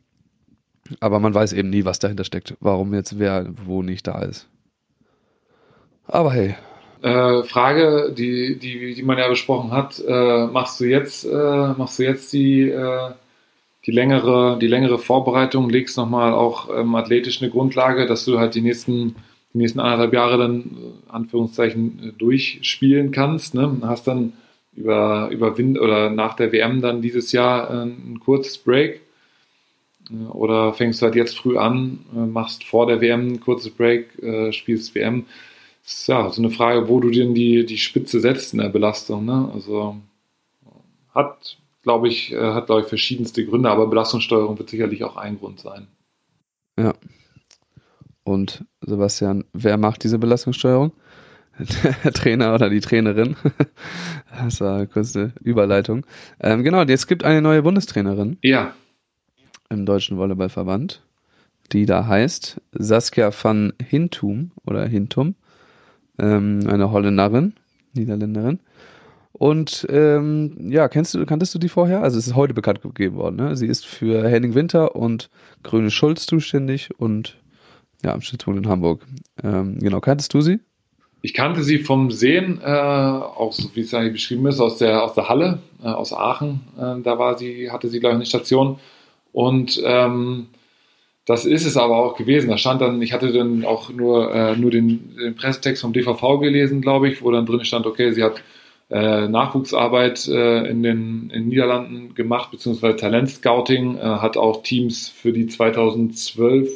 [1.00, 4.48] Aber man weiß eben nie, was dahinter steckt, warum jetzt wer wo nicht da ist.
[6.06, 6.54] Aber hey.
[7.02, 11.98] Äh, Frage, die, die, die man ja besprochen hat, äh, machst du jetzt, äh, machst
[11.98, 13.10] du jetzt die, äh,
[13.86, 18.54] die, längere, die längere Vorbereitung, legst nochmal auch ähm, athletisch eine Grundlage, dass du halt
[18.54, 19.16] die nächsten,
[19.52, 23.78] die nächsten anderthalb Jahre dann, äh, Anführungszeichen, äh, durchspielen kannst, ne?
[23.82, 24.32] Hast dann
[24.74, 29.00] über, über Wind oder nach der WM dann dieses Jahr ein kurzes Break
[30.30, 34.18] oder fängst du halt jetzt früh an, äh, machst vor der WM ein kurzes Break,
[34.22, 35.26] äh, spielst WM.
[35.82, 38.68] Das ist ja so eine Frage, wo du denn die, die Spitze setzt in der
[38.68, 39.24] Belastung.
[39.24, 39.50] Ne?
[39.52, 39.96] Also
[41.14, 45.38] hat, glaube ich, äh, hat, glaube ich, verschiedenste Gründe, aber Belastungssteuerung wird sicherlich auch ein
[45.38, 45.86] Grund sein.
[46.78, 46.94] Ja.
[48.24, 50.92] Und Sebastian, wer macht diese Belastungssteuerung?
[52.04, 53.36] Der Trainer oder die Trainerin.
[54.36, 56.04] Das war eine Überleitung.
[56.40, 58.36] Ähm, genau, es gibt eine neue Bundestrainerin.
[58.42, 58.74] Ja
[59.74, 61.02] im Deutschen Volleyballverband,
[61.72, 65.34] die da heißt Saskia van Hintum oder Hintum,
[66.18, 67.54] ähm, eine Holländerin,
[67.92, 68.60] Niederländerin.
[69.36, 72.02] Und ähm, ja, kennst du, kanntest du die vorher?
[72.02, 73.34] Also es ist heute bekannt gegeben worden.
[73.34, 73.56] Ne?
[73.56, 75.28] Sie ist für Henning Winter und
[75.64, 77.36] Grüne Schulz zuständig und
[78.04, 79.04] ja, am Stützpunkt in Hamburg.
[79.42, 80.60] Ähm, genau, kanntest du sie?
[81.20, 85.02] Ich kannte sie vom Sehen, äh, auch so wie es ja beschrieben ist, aus der,
[85.02, 86.60] aus der Halle, äh, aus Aachen.
[86.76, 88.78] Äh, da war sie, hatte sie, glaube ich, eine Station.
[89.32, 90.46] Und ähm,
[91.26, 92.50] das ist es aber auch gewesen.
[92.50, 96.38] Da stand dann, ich hatte dann auch nur, äh, nur den, den, Pressetext vom DVV
[96.38, 98.42] gelesen, glaube ich, wo dann drin stand, okay, sie hat
[98.94, 105.32] äh, Nachwuchsarbeit äh, in den in Niederlanden gemacht, beziehungsweise Talentscouting, äh, hat auch Teams für
[105.32, 106.70] die 2012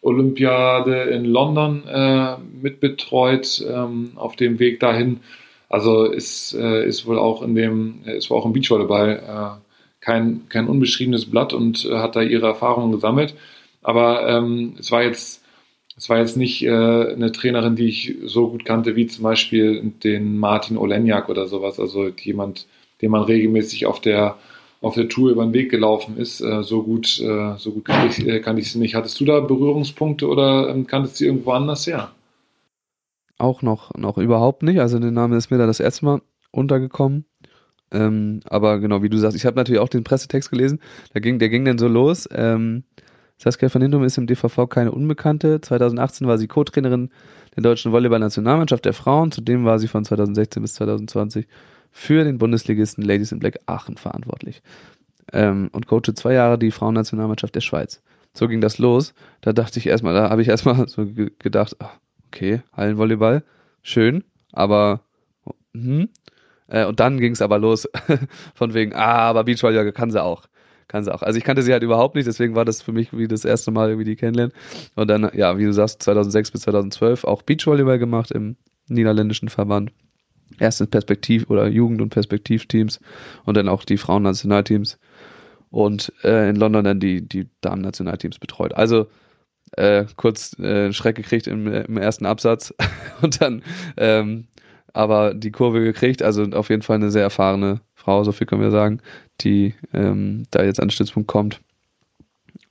[0.00, 5.20] Olympiade in London äh, mitbetreut ähm, auf dem Weg dahin.
[5.68, 9.60] Also ist, äh, ist wohl auch in dem, ist wohl auch im Beachvolleyball
[10.00, 13.34] kein, kein unbeschriebenes Blatt und äh, hat da ihre Erfahrungen gesammelt.
[13.82, 15.37] Aber ähm, es war jetzt
[15.98, 19.92] es war jetzt nicht äh, eine Trainerin, die ich so gut kannte wie zum Beispiel
[20.04, 21.80] den Martin Olenjak oder sowas.
[21.80, 22.66] Also jemand,
[23.02, 24.36] den man regelmäßig auf der
[24.80, 26.40] auf der Tour über den Weg gelaufen ist.
[26.40, 28.94] Äh, so gut, äh, so gut kann ich, äh, kann ich sie nicht.
[28.94, 32.12] Hattest du da Berührungspunkte oder ähm, kanntest du irgendwo anders her?
[33.38, 34.78] Auch noch, noch überhaupt nicht.
[34.78, 36.22] Also der Name ist mir da das erste Mal
[36.52, 37.24] untergekommen.
[37.90, 40.80] Ähm, aber genau, wie du sagst, ich habe natürlich auch den Pressetext gelesen.
[41.12, 42.28] Da ging, der ging dann so los.
[42.30, 42.84] Ähm,
[43.38, 45.60] Saskia van Hindum ist im DVV keine Unbekannte.
[45.60, 47.10] 2018 war sie Co-Trainerin
[47.54, 49.30] der deutschen Volleyball-Nationalmannschaft der Frauen.
[49.30, 51.46] Zudem war sie von 2016 bis 2020
[51.90, 54.62] für den Bundesligisten Ladies in Black Aachen verantwortlich.
[55.32, 58.02] Ähm, und coache zwei Jahre die Frauennationalmannschaft der Schweiz.
[58.34, 59.14] So ging das los.
[59.40, 61.06] Da dachte ich erstmal, da habe ich erstmal so
[61.38, 61.76] gedacht,
[62.26, 63.44] okay, Hallenvolleyball,
[63.82, 65.00] schön, aber
[65.74, 66.08] hm.
[66.66, 67.88] Äh, und dann ging es aber los
[68.54, 70.44] von wegen, ah, aber Beachvolleyball kann sie auch
[70.88, 71.22] kann sie auch.
[71.22, 73.70] Also ich kannte sie halt überhaupt nicht, deswegen war das für mich wie das erste
[73.70, 74.54] Mal irgendwie die kennenlernen.
[74.96, 78.56] Und dann, ja, wie du sagst, 2006 bis 2012 auch Beachvolleyball gemacht im
[78.88, 79.92] niederländischen Verband.
[80.58, 83.00] Erst Perspektiv- oder Jugend- und Perspektivteams
[83.44, 84.98] und dann auch die Frauennationalteams
[85.70, 88.74] und äh, in London dann die, die Damen-Nationalteams betreut.
[88.74, 89.06] Also
[89.72, 92.74] äh, kurz äh, Schreck gekriegt im, im ersten Absatz
[93.22, 93.62] und dann
[93.98, 94.48] ähm,
[94.94, 96.22] aber die Kurve gekriegt.
[96.22, 99.00] Also auf jeden Fall eine sehr erfahrene Frau, so viel können wir sagen,
[99.42, 101.60] die ähm, da jetzt an den Stützpunkt kommt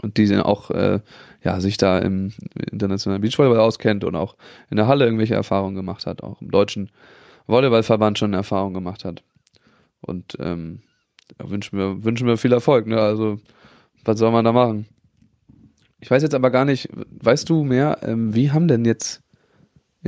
[0.02, 1.00] und die auch äh,
[1.44, 2.34] ja, sich da im
[2.72, 4.36] internationalen Beachvolleyball auskennt und auch
[4.72, 6.90] in der Halle irgendwelche Erfahrungen gemacht hat, auch im deutschen
[7.46, 9.22] Volleyballverband schon Erfahrungen gemacht hat.
[10.02, 10.80] Und ähm,
[11.38, 12.88] wünschen wir, wünschen wir viel Erfolg.
[12.88, 13.00] Ne?
[13.00, 13.40] Also,
[14.06, 14.88] was soll man da machen?
[16.00, 19.22] Ich weiß jetzt aber gar nicht, weißt du mehr, ähm, wie haben denn jetzt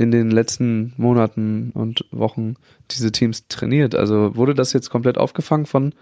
[0.00, 2.54] in den letzten Monaten und Wochen
[2.90, 3.94] diese Teams trainiert?
[3.94, 5.92] Also wurde das jetzt komplett aufgefangen von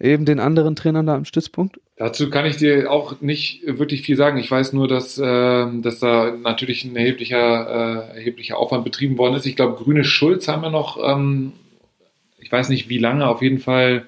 [0.00, 1.78] eben den anderen Trainern da am Stützpunkt?
[1.96, 4.38] Dazu kann ich dir auch nicht wirklich viel sagen.
[4.38, 9.34] Ich weiß nur, dass, äh, dass da natürlich ein erheblicher, äh, erheblicher Aufwand betrieben worden
[9.34, 9.44] ist.
[9.44, 11.52] Ich glaube, Grüne Schulz haben wir noch, ähm,
[12.38, 14.06] ich weiß nicht wie lange, auf jeden Fall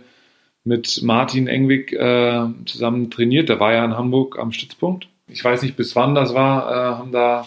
[0.65, 3.51] mit Martin Engwig äh, zusammen trainiert.
[3.51, 5.09] Der war ja in Hamburg am Stützpunkt.
[5.29, 7.47] Ich weiß nicht, bis wann das war, äh, haben da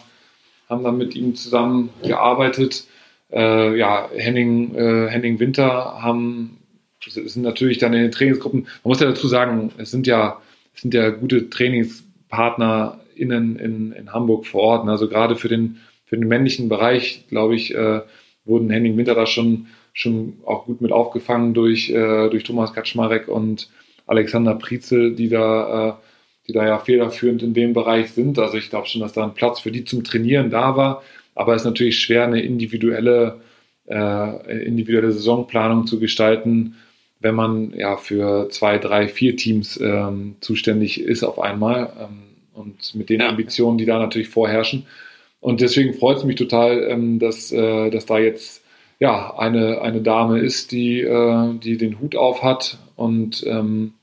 [0.73, 2.85] haben dann mit ihm zusammen gearbeitet.
[3.31, 6.57] Äh, ja, Henning, äh, Henning Winter haben
[7.09, 10.41] sind natürlich dann in den Trainingsgruppen, man muss ja dazu sagen, es sind ja,
[10.73, 14.87] es sind ja gute TrainingspartnerInnen in, in Hamburg vor Ort.
[14.87, 18.01] Also gerade für den, für den männlichen Bereich, glaube ich, äh,
[18.45, 23.27] wurden Henning Winter da schon, schon auch gut mit aufgefangen durch, äh, durch Thomas Kaczmarek
[23.27, 23.69] und
[24.05, 25.93] Alexander Prizel, die da, äh,
[26.47, 28.37] die da ja federführend in dem Bereich sind.
[28.39, 31.03] Also ich glaube schon, dass da ein Platz für die zum Trainieren da war.
[31.35, 33.41] Aber es ist natürlich schwer, eine individuelle,
[33.87, 36.75] äh, individuelle Saisonplanung zu gestalten,
[37.19, 42.19] wenn man ja für zwei, drei, vier Teams ähm, zuständig ist auf einmal ähm,
[42.53, 43.29] und mit den ja.
[43.29, 44.85] Ambitionen, die da natürlich vorherrschen.
[45.39, 48.63] Und deswegen freut es mich total, ähm, dass, äh, dass da jetzt
[48.99, 53.93] ja, eine, eine Dame ist, die, äh, die den Hut auf hat und ähm,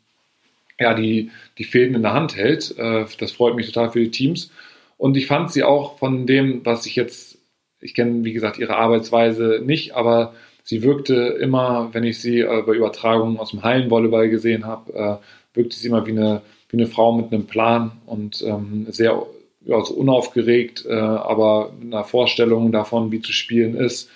[0.80, 2.76] ja, die, die Fäden in der Hand hält.
[2.78, 4.50] Äh, das freut mich total für die Teams.
[4.96, 7.38] Und ich fand sie auch von dem, was ich jetzt,
[7.80, 12.62] ich kenne, wie gesagt, ihre Arbeitsweise nicht, aber sie wirkte immer, wenn ich sie äh,
[12.66, 16.86] bei Übertragungen aus dem Hallenvolleyball gesehen habe, äh, wirkte sie immer wie eine, wie eine
[16.86, 19.26] Frau mit einem Plan und ähm, sehr
[19.62, 24.10] ja, so unaufgeregt, äh, aber mit einer Vorstellung davon, wie zu spielen ist.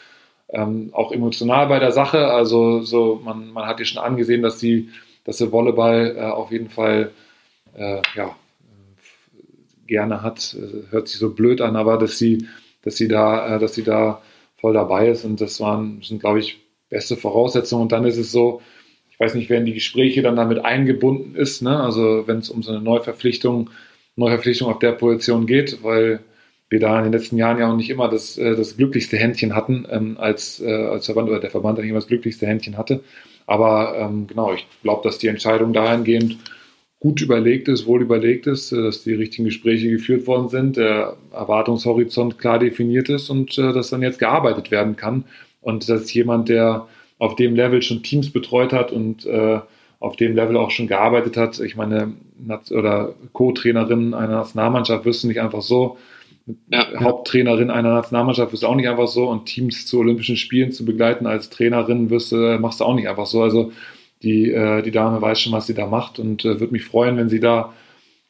[0.49, 2.29] Ähm, auch emotional bei der Sache.
[2.29, 4.91] Also so, man, man hat ihr schon angesehen, dass sie,
[5.25, 7.11] dass sie Volleyball äh, auf jeden Fall
[7.75, 8.37] äh, ja,
[9.87, 10.57] gerne hat.
[10.91, 12.47] Hört sich so blöd an, aber dass sie,
[12.83, 14.23] dass sie da, äh, dass sie da
[14.61, 15.25] voll dabei ist.
[15.25, 17.83] Und das waren, sind, glaube ich, beste Voraussetzungen.
[17.83, 18.63] Und dann ist es so,
[19.11, 21.81] ich weiß nicht, wer in die Gespräche dann damit eingebunden ist, ne?
[21.81, 23.71] also wenn es um so eine Neuverpflichtung,
[24.17, 26.21] Neuverpflichtung auf der Position geht, weil
[26.69, 29.55] wir da in den letzten Jahren ja auch nicht immer das, äh, das glücklichste Händchen
[29.55, 33.05] hatten, ähm, als, äh, als Verband oder der Verband nicht immer das glücklichste Händchen hatte.
[33.47, 36.39] Aber ähm, genau, ich glaube, dass die Entscheidung dahingehend
[37.01, 41.17] gut überlegt ist, wohl überlegt ist, äh, dass die richtigen Gespräche geführt worden sind, der
[41.33, 45.25] Erwartungshorizont klar definiert ist und äh, dass dann jetzt gearbeitet werden kann.
[45.61, 46.87] Und dass jemand, der
[47.19, 49.61] auf dem Level schon Teams betreut hat und äh,
[50.01, 52.13] auf dem Level auch schon gearbeitet hat, ich meine,
[52.71, 55.97] oder Co-Trainerin einer Nationalmannschaft wirst du nicht einfach so,
[56.69, 60.85] ja, Haupttrainerin einer Nationalmannschaft du auch nicht einfach so und Teams zu Olympischen Spielen zu
[60.85, 63.43] begleiten als Trainerin wirst du, machst du auch nicht einfach so.
[63.43, 63.73] Also
[64.23, 67.17] die, äh, die Dame weiß schon, was sie da macht und äh, würde mich freuen,
[67.17, 67.73] wenn sie da,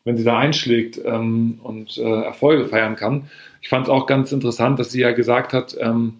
[0.05, 3.31] wenn sie da einschlägt ähm, und äh, Erfolge feiern kann.
[3.63, 6.19] Ich fand es auch ganz interessant, dass sie ja gesagt hat, ähm,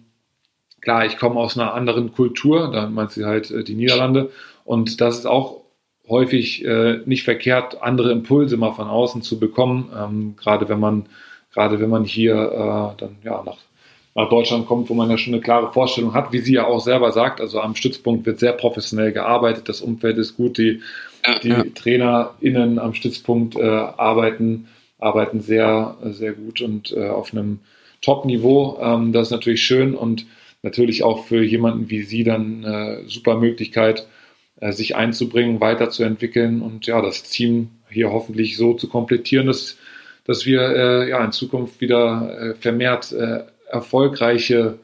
[0.81, 4.31] klar, ich komme aus einer anderen Kultur, da meint sie halt äh, die Niederlande
[4.65, 5.61] und das ist auch
[6.09, 11.07] häufig äh, nicht verkehrt, andere Impulse mal von außen zu bekommen, ähm, gerade wenn man
[11.55, 13.57] gerade wenn man hier äh, dann ja nach
[14.17, 16.79] nach Deutschland kommt, wo man ja schon eine klare Vorstellung hat, wie sie ja auch
[16.79, 17.41] selber sagt.
[17.41, 20.81] Also am Stützpunkt wird sehr professionell gearbeitet, das Umfeld ist gut, die,
[21.43, 21.63] die ja.
[21.75, 27.59] TrainerInnen am Stützpunkt äh, arbeiten, arbeiten sehr, sehr gut und äh, auf einem
[28.01, 28.79] Top-Niveau.
[28.81, 30.25] Ähm, das ist natürlich schön und
[30.63, 34.07] natürlich auch für jemanden wie Sie dann eine super Möglichkeit,
[34.61, 39.77] äh, sich einzubringen, weiterzuentwickeln und ja, das Team hier hoffentlich so zu komplettieren, dass,
[40.25, 44.79] dass wir äh, ja in Zukunft wieder äh, vermehrt äh, erfolgreiche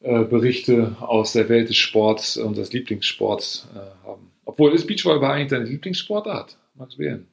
[0.00, 4.30] äh, Berichte aus der Welt des Sports, unseres Lieblingssports äh, haben.
[4.44, 6.56] Obwohl ist Beachvolleyball eigentlich deine Lieblingssportart?
[6.74, 7.26] Magst du wählen?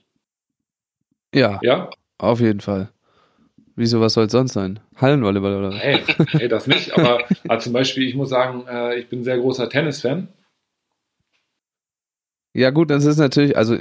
[1.34, 1.60] Ja.
[1.62, 1.90] Ja?
[2.18, 2.90] Auf jeden Fall.
[3.76, 4.80] Wieso, was soll es sonst sein?
[4.96, 5.82] Hallenvolleyball oder was?
[5.82, 6.00] Hey,
[6.32, 6.98] hey, das nicht.
[6.98, 10.30] Aber also zum Beispiel, ich muss sagen, äh, ich bin ein sehr großer Tennis-Fan.
[12.56, 13.76] Ja, gut, das ist natürlich, also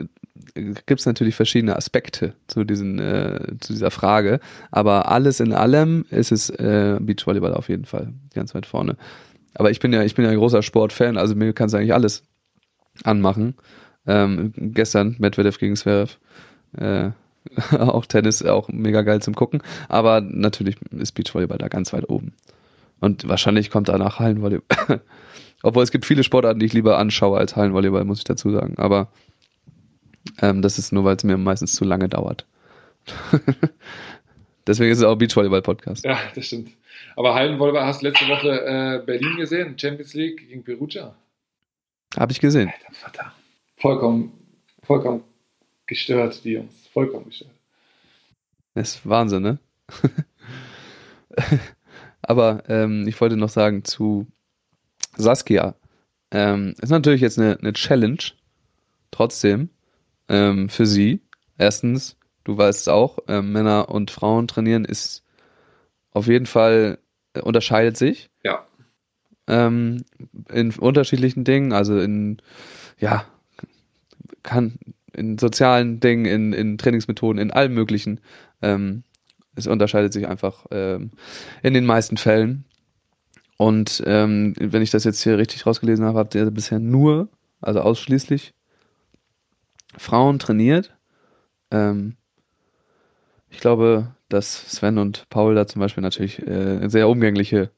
[0.54, 4.40] gibt es natürlich verschiedene Aspekte zu, diesen, äh, zu dieser Frage.
[4.72, 8.96] Aber alles in allem ist es äh, Beachvolleyball auf jeden Fall ganz weit vorne.
[9.54, 11.94] Aber ich bin ja, ich bin ja ein großer Sportfan, also mir kann es eigentlich
[11.94, 12.24] alles
[13.04, 13.54] anmachen.
[14.08, 16.18] Ähm, gestern Medvedev gegen Zverev.
[16.76, 17.10] Äh,
[17.78, 19.62] auch Tennis, auch mega geil zum Gucken.
[19.88, 22.32] Aber natürlich ist Beachvolleyball da ganz weit oben.
[22.98, 25.00] Und wahrscheinlich kommt danach Hallenvolleyball.
[25.64, 28.74] Obwohl es gibt viele Sportarten, die ich lieber anschaue als Hallenvolleyball, muss ich dazu sagen.
[28.76, 29.08] Aber
[30.42, 32.46] ähm, das ist nur, weil es mir meistens zu lange dauert.
[34.66, 36.04] Deswegen ist es auch Beachvolleyball-Podcast.
[36.04, 36.70] Ja, das stimmt.
[37.16, 41.14] Aber Hallenvolleyball hast du letzte Woche äh, Berlin gesehen, Champions League gegen Perugia.
[42.18, 42.68] Habe ich gesehen.
[42.68, 43.32] Alter Vater.
[43.76, 44.32] Vollkommen,
[44.82, 45.24] vollkommen
[45.86, 46.88] gestört, die Jungs.
[46.92, 47.52] Vollkommen gestört.
[48.74, 49.58] Das ist Wahnsinn, ne?
[52.22, 54.26] Aber ähm, ich wollte noch sagen zu
[55.16, 55.74] Saskia.
[56.30, 58.18] Ähm, ist natürlich jetzt eine, eine Challenge,
[59.10, 59.70] trotzdem,
[60.28, 61.20] ähm, für sie.
[61.58, 65.22] Erstens, du weißt es auch, äh, Männer und Frauen trainieren ist
[66.10, 66.98] auf jeden Fall,
[67.34, 68.30] äh, unterscheidet sich.
[68.42, 68.66] Ja.
[69.46, 70.04] Ähm,
[70.50, 72.40] in unterschiedlichen Dingen, also in,
[72.98, 73.26] ja,
[74.42, 74.78] kann,
[75.12, 78.20] in sozialen Dingen, in, in Trainingsmethoden, in allem möglichen.
[78.62, 79.02] Ähm,
[79.54, 81.10] es unterscheidet sich einfach ähm,
[81.62, 82.64] in den meisten Fällen.
[83.64, 87.30] Und ähm, wenn ich das jetzt hier richtig rausgelesen habe, habt ihr bisher nur,
[87.62, 88.52] also ausschließlich
[89.96, 90.94] Frauen trainiert.
[91.70, 92.16] Ähm,
[93.48, 97.70] ich glaube, dass Sven und Paul da zum Beispiel natürlich äh, sehr umgängliche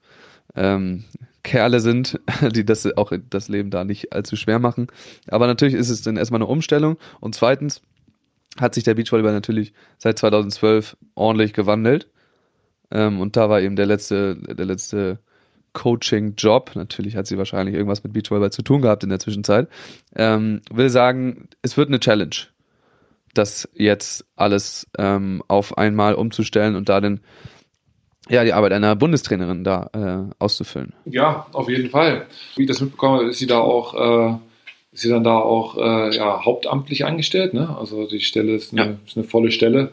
[0.57, 1.05] ähm,
[1.45, 2.19] Kerle sind,
[2.51, 4.89] die das auch das Leben da nicht allzu schwer machen.
[5.29, 6.97] Aber natürlich ist es dann erstmal eine Umstellung.
[7.21, 7.81] Und zweitens
[8.59, 12.09] hat sich der Beachvolleyball natürlich seit 2012 ordentlich gewandelt.
[12.91, 15.21] Ähm, und da war eben der letzte, der letzte
[15.77, 16.73] Coaching-Job.
[16.75, 19.69] Natürlich hat sie wahrscheinlich irgendwas mit Beachvolleyball zu tun gehabt in der Zwischenzeit.
[20.17, 22.35] Ähm, will sagen, es wird eine Challenge,
[23.35, 27.21] das jetzt alles ähm, auf einmal umzustellen und da den
[28.29, 30.95] ja, die Arbeit einer Bundestrainerin da äh, auszufüllen.
[31.05, 32.27] Ja, auf jeden Fall.
[32.57, 34.37] Wie ich das mitbekomme, ist sie da auch, äh,
[34.91, 37.55] ist sie dann da auch äh, ja, hauptamtlich eingestellt.
[37.55, 37.77] Ne?
[37.79, 38.97] Also die Stelle ist eine, ja.
[39.07, 39.93] ist eine volle Stelle.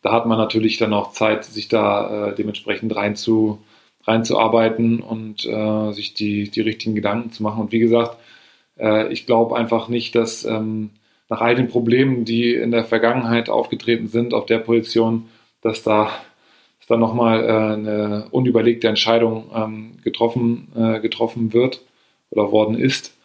[0.00, 3.58] Da hat man natürlich dann auch Zeit, sich da äh, dementsprechend rein zu,
[4.06, 7.60] reinzuarbeiten und äh, sich die, die richtigen Gedanken zu machen.
[7.60, 8.18] Und wie gesagt,
[8.78, 10.90] äh, ich glaube einfach nicht, dass ähm,
[11.28, 15.28] nach all den Problemen, die in der Vergangenheit aufgetreten sind, auf der Position,
[15.62, 16.10] dass da,
[16.78, 21.80] dass da nochmal äh, eine unüberlegte Entscheidung ähm, getroffen, äh, getroffen wird
[22.30, 23.16] oder worden ist.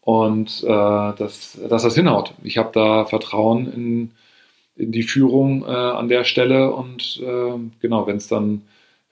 [0.00, 2.34] Und äh, dass, dass das hinhaut.
[2.42, 4.10] Ich habe da Vertrauen in,
[4.76, 8.62] in die Führung äh, an der Stelle und äh, genau, wenn es dann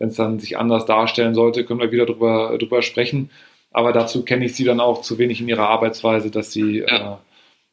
[0.03, 3.31] wenn es dann sich anders darstellen sollte, können wir wieder drüber, drüber sprechen.
[3.71, 7.15] Aber dazu kenne ich sie dann auch zu wenig in ihrer Arbeitsweise, dass sie, ja.
[7.15, 7.17] äh,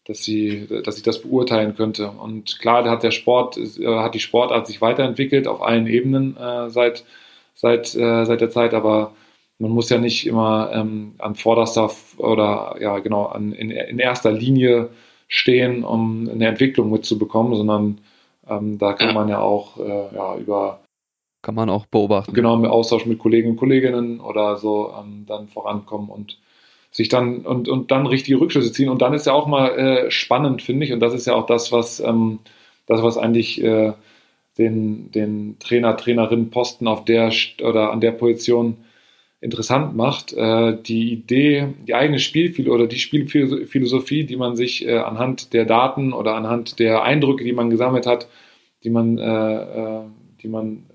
[0.06, 2.12] dass sie, dass ich das beurteilen könnte.
[2.12, 6.38] Und klar, da hat der Sport, äh, hat die Sportart sich weiterentwickelt auf allen Ebenen
[6.38, 7.04] äh, seit,
[7.56, 9.14] seit, äh, seit der Zeit, aber
[9.58, 14.32] man muss ja nicht immer ähm, an vorderster oder ja genau an, in, in erster
[14.32, 14.90] Linie
[15.28, 18.02] stehen, um eine Entwicklung mitzubekommen, sondern
[18.48, 20.80] ähm, da kann man ja auch äh, ja, über
[21.42, 22.34] kann man auch beobachten.
[22.34, 26.38] Genau, im Austausch mit Kollegen und Kolleginnen oder so ähm, dann vorankommen und
[26.92, 28.90] sich dann und, und dann richtige Rückschlüsse ziehen.
[28.90, 31.46] Und dann ist ja auch mal äh, spannend, finde ich, und das ist ja auch
[31.46, 32.40] das, was ähm,
[32.88, 33.94] das, was eigentlich äh,
[34.58, 37.32] den, den Trainer, Trainerin Posten auf der
[37.62, 38.78] oder an der Position
[39.42, 40.34] interessant macht.
[40.34, 45.66] Äh, die Idee, die eigene Spielphilosophie oder die Spielphilosophie, die man sich äh, anhand der
[45.66, 48.28] Daten oder anhand der Eindrücke, die man gesammelt hat,
[48.84, 50.02] die man, äh, äh
[50.42, 50.89] die man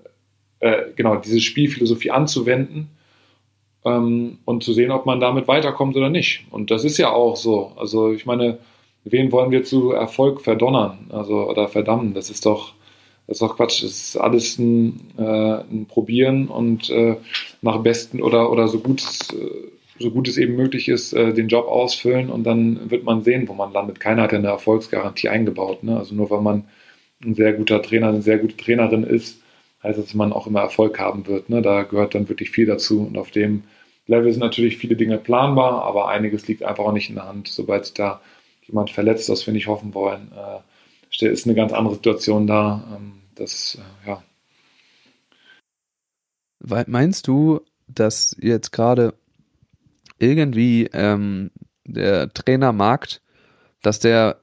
[0.59, 2.89] äh, genau, diese Spielphilosophie anzuwenden
[3.85, 6.45] ähm, und zu sehen, ob man damit weiterkommt oder nicht.
[6.51, 7.71] Und das ist ja auch so.
[7.77, 8.57] Also ich meine,
[9.03, 12.13] wen wollen wir zu Erfolg verdonnern, also oder verdammen?
[12.13, 12.73] Das ist doch,
[13.27, 13.83] das ist doch Quatsch.
[13.83, 17.15] Das ist alles ein, äh, ein Probieren und äh,
[17.61, 21.33] nach besten oder, oder so gut es, äh, so gut es eben möglich ist, äh,
[21.33, 23.99] den Job ausfüllen und dann wird man sehen, wo man landet.
[23.99, 25.83] Keiner hat ja eine Erfolgsgarantie eingebaut.
[25.83, 25.97] Ne?
[25.97, 26.65] Also nur weil man
[27.23, 29.41] ein sehr guter Trainer, eine sehr gute Trainerin ist,
[29.85, 31.49] heißt das, dass man auch immer Erfolg haben wird.
[31.49, 31.61] Ne?
[31.61, 33.63] Da gehört dann wirklich viel dazu und auf dem
[34.07, 37.47] Level sind natürlich viele Dinge planbar, aber einiges liegt einfach auch nicht in der Hand.
[37.47, 38.21] Sobald sich da
[38.67, 42.83] jemand verletzt, was wir nicht hoffen wollen, äh, ist eine ganz andere Situation da.
[42.95, 44.23] Ähm, das, äh, ja.
[46.87, 49.13] Meinst du, dass jetzt gerade
[50.19, 51.51] irgendwie ähm,
[51.83, 53.21] der Trainermarkt,
[53.81, 54.41] dass der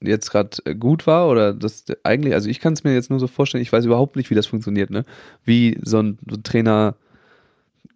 [0.00, 3.26] jetzt gerade gut war oder dass eigentlich, also ich kann es mir jetzt nur so
[3.26, 5.04] vorstellen, ich weiß überhaupt nicht, wie das funktioniert, ne?
[5.44, 6.96] Wie so ein, so ein Trainer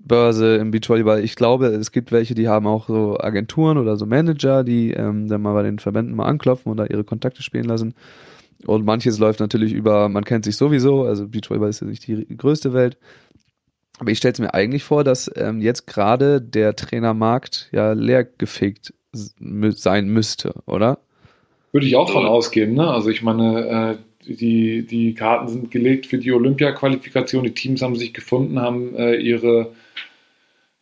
[0.04, 1.24] Börse im Beachvolleyball.
[1.24, 5.28] Ich glaube, es gibt welche, die haben auch so Agenturen oder so Manager, die ähm,
[5.28, 7.94] dann mal bei den Verbänden mal anklopfen oder ihre Kontakte spielen lassen.
[8.66, 12.36] Und manches läuft natürlich über, man kennt sich sowieso, also Beachvolleyball ist ja nicht die
[12.36, 12.98] größte Welt.
[13.98, 18.24] Aber ich stelle es mir eigentlich vor, dass ähm, jetzt gerade der Trainermarkt ja leer
[18.24, 20.98] gefegt sein müsste, oder?
[21.74, 22.74] Würde ich auch von ausgehen.
[22.74, 22.88] Ne?
[22.88, 23.98] Also ich meine,
[24.28, 27.42] äh, die, die Karten sind gelegt für die Olympia-Qualifikation.
[27.42, 29.72] Die Teams haben sich gefunden, haben äh, ihre,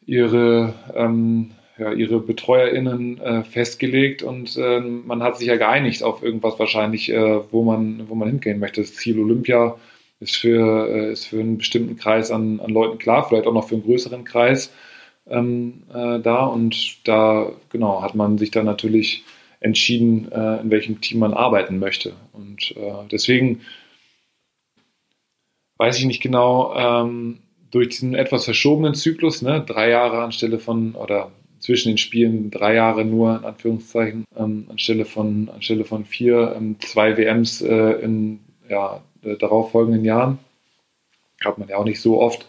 [0.04, 6.22] ihre ähm, ja, ihre BetreuerInnen äh, festgelegt und äh, man hat sich ja geeinigt auf
[6.22, 8.82] irgendwas wahrscheinlich, äh, wo, man, wo man hingehen möchte.
[8.82, 9.76] Das Ziel Olympia
[10.20, 13.66] ist für, äh, ist für einen bestimmten Kreis an, an Leuten klar, vielleicht auch noch
[13.66, 14.74] für einen größeren Kreis
[15.26, 19.24] ähm, äh, da und da genau hat man sich dann natürlich
[19.62, 22.74] entschieden, äh, in welchem Team man arbeiten möchte und
[23.10, 23.60] deswegen
[25.78, 27.38] weiß ich nicht genau, ähm,
[27.72, 32.74] durch diesen etwas verschobenen Zyklus, ne, drei Jahre anstelle von, oder zwischen den Spielen drei
[32.74, 38.40] Jahre nur, in Anführungszeichen, ähm, anstelle, von, anstelle von vier, ähm, zwei WMs äh, in
[38.68, 40.38] ja, äh, darauffolgenden Jahren.
[41.44, 42.46] Hat man ja auch nicht so oft.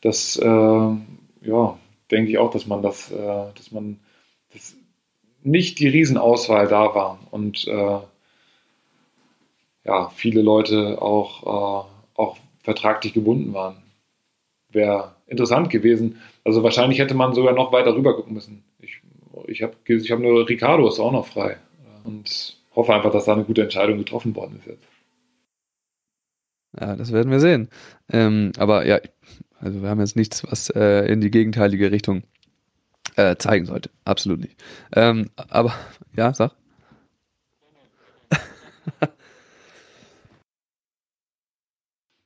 [0.00, 1.78] Das, äh, ja,
[2.10, 3.16] denke ich auch, dass man das, äh,
[3.56, 3.98] dass man
[5.42, 7.98] nicht die Riesenauswahl da war und äh,
[9.84, 13.76] ja, viele Leute auch, äh, auch vertraglich gebunden waren.
[14.70, 16.20] Wäre interessant gewesen.
[16.44, 18.64] Also wahrscheinlich hätte man sogar noch weiter rüber gucken müssen.
[18.80, 19.00] Ich,
[19.46, 21.56] ich habe ich hab nur Ricardo ist auch noch frei.
[22.04, 24.86] Und hoffe einfach, dass da eine gute Entscheidung getroffen worden ist jetzt.
[26.80, 27.68] Ja, das werden wir sehen.
[28.10, 28.98] Ähm, aber ja,
[29.60, 32.22] also wir haben jetzt nichts, was äh, in die gegenteilige Richtung
[33.16, 33.90] äh, zeigen sollte.
[34.04, 34.56] Absolut nicht.
[34.94, 35.74] Ähm, aber
[36.16, 36.52] ja, sag.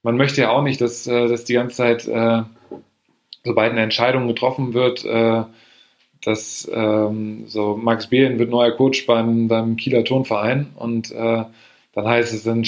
[0.03, 2.43] Man möchte ja auch nicht, dass, äh, dass die ganze Zeit äh,
[3.47, 5.45] sobald eine Entscheidung getroffen wird, äh,
[6.22, 11.45] dass ähm, so Max Behlen wird neuer Coach beim, beim Kieler Turnverein und äh,
[11.95, 12.62] dann heißt es, dann,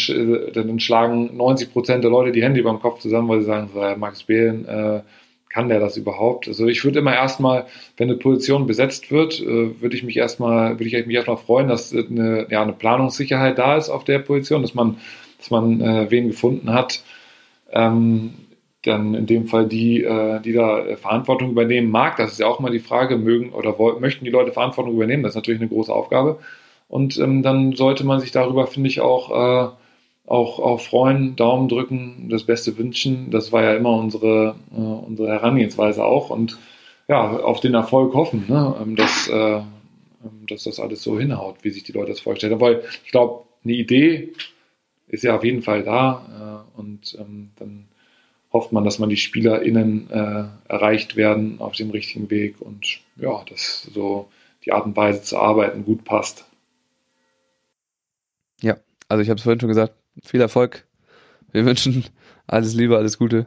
[0.54, 3.68] dann schlagen 90 Prozent der Leute die Hände über dem Kopf zusammen, weil sie sagen,
[3.74, 5.02] so, Max Behlen, äh,
[5.50, 6.48] kann der das überhaupt?
[6.48, 10.78] Also ich würde immer erstmal, wenn eine Position besetzt wird, äh, würde ich mich erstmal,
[10.78, 14.62] würde ich mich erstmal freuen, dass eine, ja, eine Planungssicherheit da ist auf der Position,
[14.62, 14.98] dass man,
[15.38, 17.02] dass man äh, wen gefunden hat,
[17.72, 18.34] ähm,
[18.82, 22.16] dann in dem Fall die, äh, die da äh, Verantwortung übernehmen mag.
[22.16, 25.22] Das ist ja auch mal die Frage, mögen oder möchten die Leute Verantwortung übernehmen?
[25.22, 26.38] Das ist natürlich eine große Aufgabe.
[26.88, 29.68] Und ähm, dann sollte man sich darüber, finde ich, auch, äh,
[30.28, 33.30] auch, auch freuen, Daumen drücken, das Beste wünschen.
[33.30, 36.30] Das war ja immer unsere, äh, unsere Herangehensweise auch.
[36.30, 36.58] Und
[37.08, 38.76] ja, auf den Erfolg hoffen, ne?
[38.80, 39.64] Ähm, dass, äh, ähm,
[40.46, 42.60] dass das alles so hinhaut, wie sich die Leute das vorgestellt haben.
[42.60, 44.34] Weil ich glaube, eine Idee
[45.06, 46.66] ist ja auf jeden Fall da.
[46.76, 47.88] Äh, und ähm, dann
[48.52, 53.42] hofft man, dass man die SpielerInnen äh, erreicht werden auf dem richtigen Weg und ja,
[53.48, 54.28] dass so
[54.64, 56.44] die Art und Weise zu arbeiten gut passt.
[58.60, 58.76] Ja,
[59.08, 59.94] also ich habe es vorhin schon gesagt,
[60.24, 60.86] viel Erfolg.
[61.52, 62.04] Wir wünschen
[62.46, 63.46] alles Liebe, alles Gute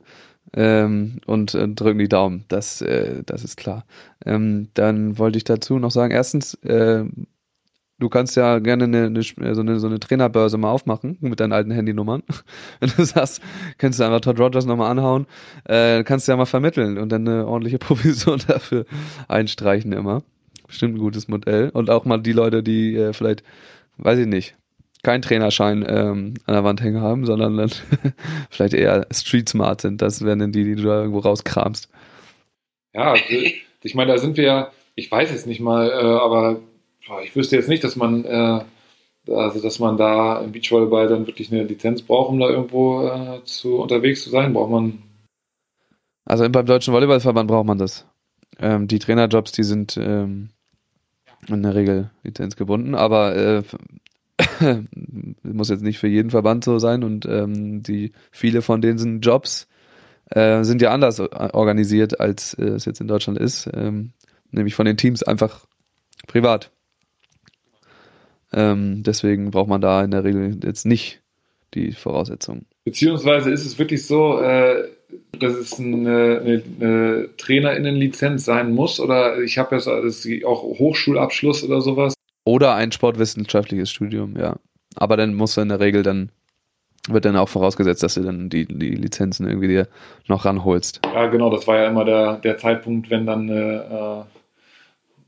[0.54, 2.46] ähm, und äh, drücken die Daumen.
[2.48, 3.86] Das, äh, das ist klar.
[4.26, 7.06] Ähm, dann wollte ich dazu noch sagen, erstens, äh,
[8.00, 11.54] du kannst ja gerne eine, eine, so, eine, so eine Trainerbörse mal aufmachen mit deinen
[11.54, 12.24] alten Handynummern.
[12.80, 13.42] Wenn du sagst,
[13.78, 15.26] kannst du einfach Todd Rogers nochmal anhauen,
[15.66, 18.86] äh, kannst du ja mal vermitteln und dann eine ordentliche Provision dafür
[19.28, 20.24] einstreichen immer.
[20.68, 21.70] Bestimmt ein gutes Modell.
[21.70, 23.44] Und auch mal die Leute, die äh, vielleicht,
[23.98, 24.56] weiß ich nicht,
[25.04, 27.72] keinen Trainerschein ähm, an der Wand hängen haben, sondern dann
[28.50, 30.02] vielleicht eher street smart sind.
[30.02, 31.90] Das wären dann die, die du da irgendwo rauskramst.
[32.94, 33.24] Ja, also,
[33.84, 36.60] ich meine, da sind wir ja, ich weiß es nicht mal, äh, aber
[37.24, 38.62] ich wüsste jetzt nicht, dass man, äh,
[39.32, 43.44] also dass man da im Beachvolleyball dann wirklich eine Lizenz braucht, um da irgendwo äh,
[43.44, 44.54] zu, unterwegs zu sein.
[44.54, 45.04] Braucht man.
[46.26, 48.06] Also beim Deutschen Volleyballverband braucht man das.
[48.60, 50.50] Ähm, die Trainerjobs, die sind ähm,
[51.48, 53.64] in der Regel lizenzgebunden, aber äh,
[55.44, 59.68] muss jetzt nicht für jeden Verband so sein und ähm, die viele von diesen Jobs
[60.30, 64.12] äh, sind ja anders organisiert, als äh, es jetzt in Deutschland ist, ähm,
[64.52, 65.66] nämlich von den Teams einfach
[66.28, 66.72] privat.
[68.54, 71.22] Ähm, deswegen braucht man da in der Regel jetzt nicht
[71.74, 72.66] die Voraussetzungen.
[72.84, 74.90] Beziehungsweise ist es wirklich so, äh,
[75.40, 81.82] dass es eine, eine, eine Trainerinnenlizenz sein muss oder ich habe jetzt auch Hochschulabschluss oder
[81.82, 82.14] sowas.
[82.44, 84.58] Oder ein sportwissenschaftliches Studium, ja.
[84.96, 86.32] Aber dann muss in der Regel dann
[87.08, 89.88] wird dann auch vorausgesetzt, dass du dann die, die Lizenzen irgendwie dir
[90.28, 91.02] noch ranholst.
[91.04, 94.24] Ja, genau, das war ja immer der, der Zeitpunkt, wenn dann äh,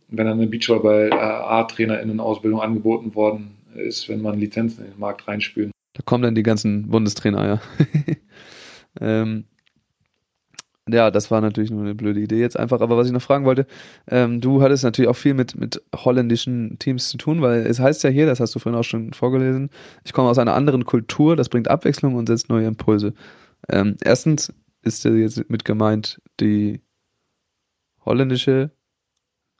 [0.09, 5.71] wenn dann eine Beachvolleyball A-TrainerInnen-Ausbildung angeboten worden ist, wenn man Lizenzen in den Markt reinspült.
[5.93, 7.61] Da kommen dann die ganzen Bundestrainer, ja.
[9.01, 9.45] ähm,
[10.89, 12.81] ja, das war natürlich nur eine blöde Idee jetzt einfach.
[12.81, 13.65] Aber was ich noch fragen wollte,
[14.07, 18.03] ähm, du hattest natürlich auch viel mit, mit holländischen Teams zu tun, weil es heißt
[18.03, 19.69] ja hier, das hast du vorhin auch schon vorgelesen,
[20.03, 23.13] ich komme aus einer anderen Kultur, das bringt Abwechslung und setzt neue Impulse.
[23.69, 26.81] Ähm, erstens ist jetzt mit gemeint die
[28.05, 28.71] holländische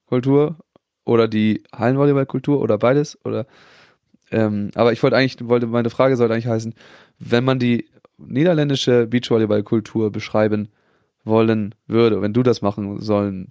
[0.05, 0.57] Kultur
[1.05, 3.47] oder die Hallenvolleyballkultur oder beides oder
[4.31, 6.73] ähm, aber ich wollte eigentlich wollte meine Frage sollte eigentlich heißen,
[7.19, 10.69] wenn man die niederländische Beachvolleyballkultur beschreiben
[11.23, 13.47] wollen würde, wenn du das machen sollen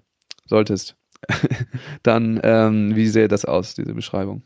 [0.47, 0.97] solltest,
[2.03, 4.43] dann ähm, wie sähe das aus diese Beschreibung?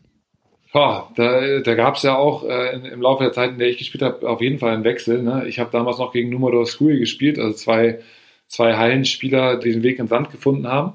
[0.74, 3.79] Ja, da, da gab es ja auch äh, im Laufe der Zeit, in der ich
[3.79, 5.22] gespielt habe, auf jeden Fall einen Wechsel.
[5.22, 5.45] Ne?
[5.49, 8.01] Ich habe damals noch gegen Numero School gespielt, also zwei,
[8.47, 10.93] zwei Hallenspieler, die den Weg ins Sand gefunden haben.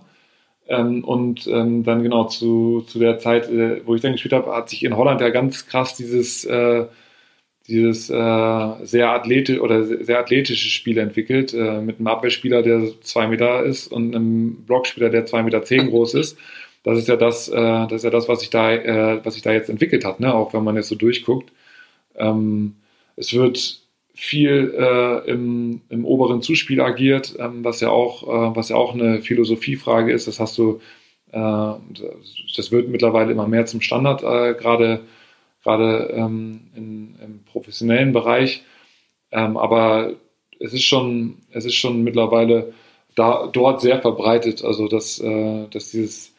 [0.67, 4.55] Ähm, und ähm, dann genau zu, zu der Zeit, äh, wo ich dann gespielt habe,
[4.55, 6.85] hat sich in Holland ja ganz krass dieses, äh,
[7.71, 13.27] dieses äh, sehr athletisch oder sehr athletische Spiel entwickelt, äh, mit einem Abwehrspieler, der zwei
[13.27, 16.37] Meter ist und einem Blockspieler, der zwei Meter zehn groß ist.
[16.83, 19.43] Das ist ja das, äh, das ist ja das, was sich da, äh, was sich
[19.43, 20.33] da jetzt entwickelt hat, ne?
[20.33, 21.51] auch wenn man jetzt so durchguckt.
[22.15, 22.75] Ähm,
[23.15, 23.79] es wird
[24.13, 28.93] viel äh, im, im, oberen Zuspiel agiert, ähm, was ja auch, äh, was ja auch
[28.93, 30.27] eine Philosophiefrage ist.
[30.27, 30.81] Das hast du,
[31.33, 34.99] das wird mittlerweile immer mehr zum Standard, gerade
[35.63, 38.63] gerade ähm, im professionellen Bereich.
[39.31, 40.13] Ähm, aber
[40.59, 42.73] es ist schon, es ist schon mittlerweile
[43.15, 46.33] da, dort sehr verbreitet, also dass, äh, dass dieses,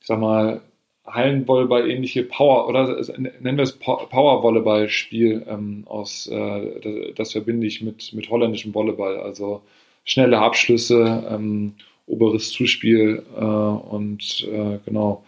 [0.00, 0.60] ich sag mal,
[1.06, 8.14] Hallenvolleyball-ähnliche Power oder nennen wir es Power-Volleyball-Spiel ähm, aus, äh, das, das, verbinde ich mit,
[8.14, 9.18] mit holländischem Volleyball.
[9.18, 9.62] Also
[10.04, 11.74] schnelle Abschlüsse, ähm,
[12.06, 15.24] oberes Zuspiel äh, und äh, genau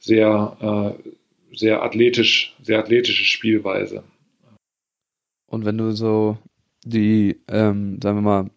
[0.00, 1.10] sehr, äh,
[1.52, 4.04] sehr athletisch, sehr athletische Spielweise.
[5.46, 6.38] Und wenn du so
[6.84, 8.50] die, ähm, sagen wir mal,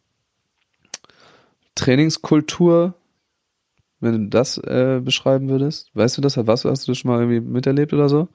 [1.75, 2.95] Trainingskultur
[4.03, 5.89] wenn du das äh, beschreiben würdest?
[5.93, 6.35] Weißt du das?
[6.37, 8.27] Was hast du das schon mal irgendwie miterlebt oder so?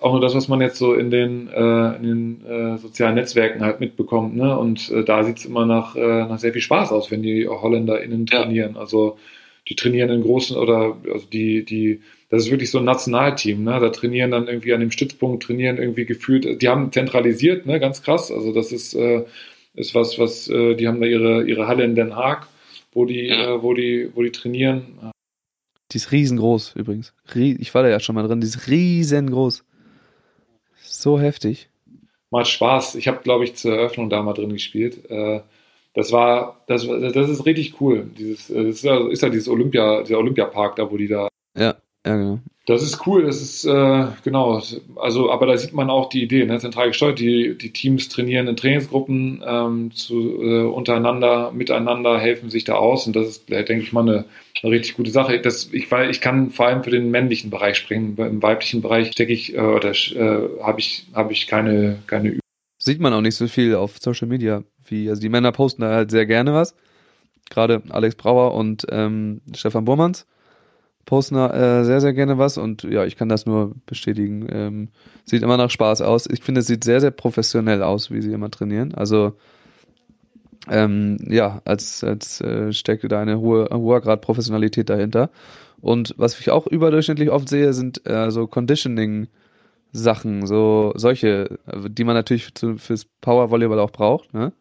[0.00, 3.62] Auch nur das, was man jetzt so in den, äh, in den äh, sozialen Netzwerken
[3.62, 4.36] halt mitbekommt.
[4.36, 4.56] Ne?
[4.56, 7.48] Und äh, da sieht es immer nach, äh, nach sehr viel Spaß aus, wenn die
[7.48, 8.74] HolländerInnen trainieren.
[8.74, 8.80] Ja.
[8.80, 9.18] Also
[9.68, 13.80] die trainieren in großen oder also die, die, das ist wirklich so ein Nationalteam, ne?
[13.80, 18.02] Da trainieren dann irgendwie an dem Stützpunkt, trainieren irgendwie gefühlt, die haben zentralisiert, ne, ganz
[18.02, 18.30] krass.
[18.30, 19.24] Also das ist, äh,
[19.74, 22.48] ist was, was, äh, die haben da ihre, ihre Halle in Den Haag
[22.92, 23.54] wo die, ja.
[23.54, 25.12] äh, wo die, wo die trainieren.
[25.92, 27.14] Die ist riesengroß übrigens.
[27.34, 28.40] Ich war da ja schon mal drin.
[28.40, 29.64] Die ist riesengroß.
[30.82, 31.70] So heftig.
[32.30, 32.96] Macht Spaß.
[32.96, 35.08] Ich habe, glaube ich, zur Eröffnung da mal drin gespielt.
[35.10, 35.40] Äh,
[35.94, 38.10] das war, das, das ist richtig cool.
[38.18, 41.28] Dieses, das ist ja, ist ja dieses Olympia, dieser Olympiapark da, wo die da.
[41.56, 41.76] Ja,
[42.08, 42.38] ja, genau.
[42.66, 44.62] Das ist cool, das ist äh, genau,
[44.96, 46.58] also aber da sieht man auch die Idee, ne?
[46.58, 47.18] zentral gesteuert.
[47.18, 53.06] Die, die Teams trainieren in Trainingsgruppen ähm, zu, äh, untereinander, miteinander, helfen sich da aus
[53.06, 54.24] und das ist, denke ich mal, eine,
[54.62, 55.40] eine richtig gute Sache.
[55.40, 58.16] Das, ich, weil ich kann vor allem für den männlichen Bereich springen.
[58.18, 62.40] Im weiblichen Bereich stecke ich äh, oder äh, habe ich, hab ich keine, keine Übung.
[62.78, 65.90] Sieht man auch nicht so viel auf Social Media, wie, also die Männer posten da
[65.90, 66.74] halt sehr gerne was.
[67.48, 70.26] Gerade Alex Brauer und ähm, Stefan Burmanns
[71.08, 74.46] posten äh, sehr, sehr gerne was und ja, ich kann das nur bestätigen.
[74.50, 74.88] Ähm,
[75.24, 76.28] sieht immer nach Spaß aus.
[76.30, 78.94] Ich finde, es sieht sehr, sehr professionell aus, wie sie immer trainieren.
[78.94, 79.32] Also
[80.68, 85.30] ähm, ja, als, als äh, stecke da eine hohe, hoher Grad Professionalität dahinter.
[85.80, 92.16] Und was ich auch überdurchschnittlich oft sehe, sind äh, so Conditioning-Sachen, so solche, die man
[92.16, 94.52] natürlich zu, fürs Power-Volleyball auch braucht, ne?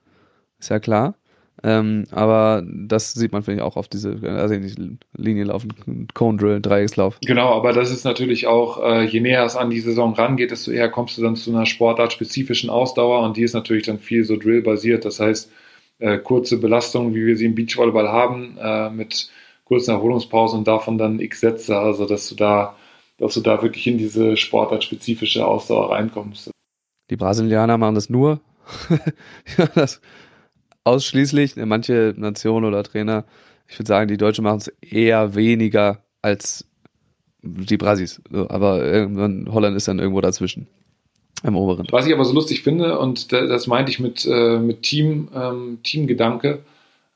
[0.60, 1.16] Ist ja klar.
[1.64, 6.38] Ähm, aber das sieht man, finde ich, auch auf diese, also die Linie laufen, Cone
[6.38, 7.20] Drill, Dreieckslauf.
[7.26, 10.72] Genau, aber das ist natürlich auch, äh, je näher es an die Saison rangeht, desto
[10.72, 14.38] eher kommst du dann zu einer sportartspezifischen Ausdauer und die ist natürlich dann viel so
[14.38, 15.04] Drill-basiert.
[15.06, 15.52] Das heißt,
[16.00, 19.30] äh, kurze Belastungen, wie wir sie im Beachvolleyball haben, äh, mit
[19.66, 22.76] kurzen Erholungspausen und davon dann x Sätze, also dass du da
[23.18, 26.52] dass du da wirklich in diese sportartspezifische Ausdauer reinkommst.
[27.10, 28.40] Die Brasilianer machen das nur.
[29.58, 30.02] ja, das
[30.88, 31.56] ausschließlich.
[31.58, 33.26] Manche Nationen oder Trainer,
[33.68, 36.66] ich würde sagen, die Deutschen machen es eher weniger als
[37.42, 38.22] die Brasis.
[38.32, 40.68] Aber irgendwann Holland ist dann irgendwo dazwischen.
[41.44, 41.86] Im oberen.
[41.92, 45.78] Was ich aber so lustig finde, und das meinte ich mit, äh, mit Team, ähm,
[45.84, 46.64] Teamgedanke,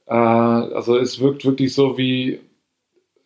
[0.06, 2.40] äh, also es wirkt wirklich so wie,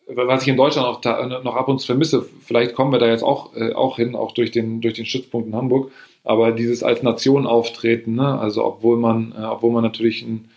[0.06, 3.08] was ich in Deutschland auch da, noch ab und zu vermisse, vielleicht kommen wir da
[3.08, 5.90] jetzt auch, äh, auch hin, auch durch den, durch den Stützpunkt in Hamburg,
[6.26, 8.38] aber dieses als Nation auftreten, ne?
[8.38, 10.48] also obwohl man, äh, obwohl man natürlich ein,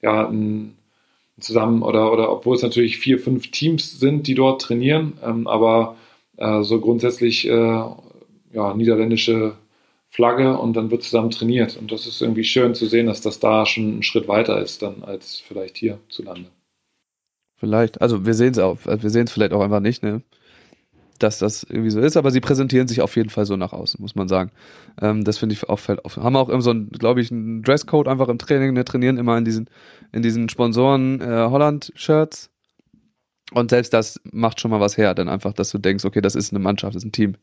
[0.00, 0.76] ja, ein
[1.40, 5.96] zusammen oder, oder obwohl es natürlich vier, fünf Teams sind, die dort trainieren, ähm, aber
[6.36, 9.56] äh, so grundsätzlich äh, ja, niederländische
[10.08, 11.76] Flagge und dann wird zusammen trainiert.
[11.76, 14.80] Und das ist irgendwie schön zu sehen, dass das da schon ein Schritt weiter ist
[14.80, 16.48] dann als vielleicht hier zu Lande.
[17.56, 20.22] Vielleicht, also wir sehen es auch, wir sehen es vielleicht auch einfach nicht, ne?
[21.18, 24.00] Dass das irgendwie so ist, aber sie präsentieren sich auf jeden Fall so nach außen,
[24.00, 24.50] muss man sagen.
[25.00, 26.16] Ähm, das finde ich auch fällt auf.
[26.16, 29.36] Haben auch immer so ein, glaube ich, einen Dresscode einfach im Training, ne, trainieren immer
[29.38, 29.68] in diesen,
[30.12, 32.50] in diesen Sponsoren äh, Holland-Shirts.
[33.52, 36.34] Und selbst das macht schon mal was her, dann einfach, dass du denkst, okay, das
[36.34, 37.36] ist eine Mannschaft, das ist ein Team.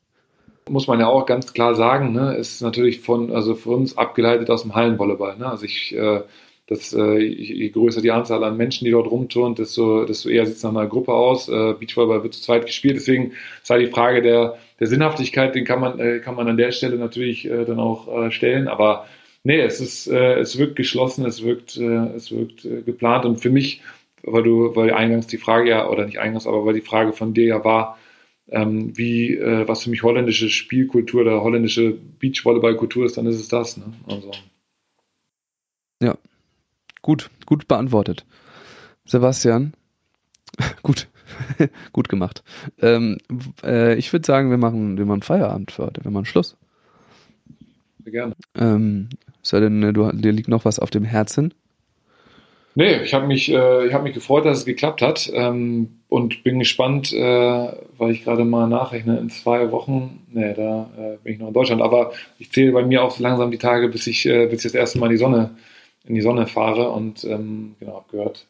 [0.69, 4.49] Muss man ja auch ganz klar sagen, ne, ist natürlich von, also für uns abgeleitet
[4.49, 5.38] aus dem Hallenvolleyball.
[5.38, 5.47] Ne?
[5.47, 6.21] Also ich äh,
[6.68, 10.57] dass äh, je größer die Anzahl an Menschen, die dort rumturnen, desto, desto eher sieht
[10.57, 11.49] es nach einer Gruppe aus.
[11.49, 15.66] Äh, Beachvolleyball wird zu zweit gespielt, deswegen ist halt die Frage der, der Sinnhaftigkeit, den
[15.66, 19.05] kann man, äh, kann man an der Stelle natürlich äh, dann auch äh, stellen, aber
[19.43, 23.38] nee, es ist, äh, es wirkt geschlossen, es wirkt, äh, es wirkt äh, geplant und
[23.38, 23.82] für mich,
[24.24, 27.34] weil du, weil eingangs die Frage ja, oder nicht eingangs, aber weil die Frage von
[27.34, 27.97] dir ja war,
[28.49, 33.49] ähm, wie, äh, was für mich holländische Spielkultur oder holländische Beachvolleyballkultur ist, dann ist es
[33.49, 33.86] das, ne?
[34.07, 34.32] Also.
[36.01, 36.18] Ja,
[37.03, 38.25] Gut, gut beantwortet.
[39.05, 39.73] Sebastian,
[40.83, 41.09] gut,
[41.93, 42.43] gut gemacht.
[42.81, 43.17] Ähm,
[43.63, 46.57] äh, ich würde sagen, wir machen, wir machen Feierabend für heute, wir machen Schluss.
[48.03, 48.35] Sehr gerne.
[48.55, 49.09] Ähm,
[49.41, 51.53] sei denn, du, dir liegt noch was auf dem Herzen?
[52.75, 56.57] Nee, ich habe mich, äh, hab mich gefreut, dass es geklappt hat ähm, und bin
[56.57, 57.19] gespannt, äh,
[57.97, 61.53] weil ich gerade mal nachrechne, in zwei Wochen, nee, da äh, bin ich noch in
[61.53, 64.65] Deutschland, aber ich zähle bei mir auch so langsam die Tage, bis ich, äh, bis
[64.65, 65.51] ich das erste Mal die Sonne
[66.05, 68.45] in die Sonne fahre und ähm, genau, habe gehört,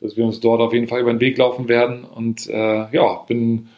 [0.00, 3.24] dass wir uns dort auf jeden Fall über den Weg laufen werden und äh, ja,
[3.26, 3.68] bin,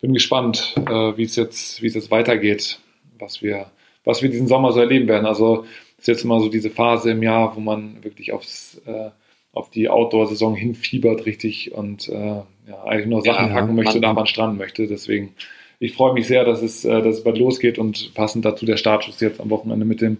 [0.00, 2.78] bin gespannt, äh, wie es jetzt, wie es jetzt weitergeht,
[3.18, 3.66] was wir,
[4.04, 5.26] was wir diesen Sommer so erleben werden.
[5.26, 5.64] Also
[5.98, 9.10] ist jetzt immer so diese Phase im Jahr, wo man wirklich aufs, äh,
[9.52, 14.12] auf die Outdoor-Saison hinfiebert richtig und äh, ja, eigentlich nur Sachen ja, packen möchte, da
[14.12, 14.88] man stranden möchte.
[14.88, 15.34] Deswegen,
[15.78, 18.76] ich freue mich sehr, dass es, äh, dass es bald losgeht und passend dazu der
[18.76, 20.18] Startschuss jetzt am Wochenende mit dem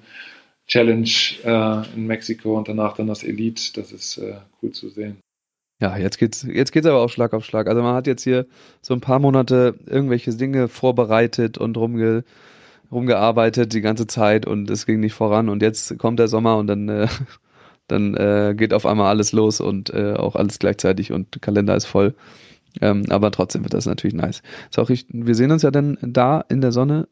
[0.73, 1.11] Challenge
[1.45, 3.75] äh, in Mexiko und danach dann das Elite.
[3.75, 5.18] Das ist äh, cool zu sehen.
[5.83, 7.68] Ja, jetzt geht's, jetzt geht's aber auch Schlag auf Schlag.
[7.68, 8.47] Also man hat jetzt hier
[8.81, 12.25] so ein paar Monate irgendwelche Dinge vorbereitet und rumge,
[12.91, 16.68] rumgearbeitet die ganze Zeit und es ging nicht voran und jetzt kommt der Sommer und
[16.68, 17.09] dann, äh,
[17.87, 21.85] dann äh, geht auf einmal alles los und äh, auch alles gleichzeitig und Kalender ist
[21.85, 22.14] voll.
[22.81, 24.41] Ähm, aber trotzdem wird das natürlich nice.
[24.70, 27.09] Ist auch ich, wir sehen uns ja dann da in der Sonne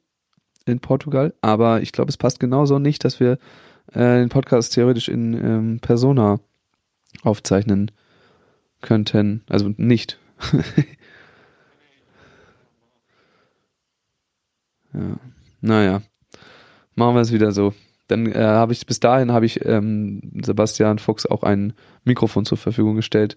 [0.67, 3.39] in Portugal, aber ich glaube, es passt genauso nicht, dass wir
[3.93, 6.41] äh, den Podcast theoretisch in ähm, Persona
[7.23, 7.91] aufzeichnen
[8.81, 9.43] könnten.
[9.49, 10.19] Also nicht.
[14.95, 15.17] ja.
[15.61, 16.03] Naja.
[16.95, 17.73] Machen wir es wieder so.
[18.09, 21.73] Dann äh, habe ich bis dahin habe ich ähm, Sebastian Fuchs auch ein
[22.05, 23.37] Mikrofon zur Verfügung gestellt,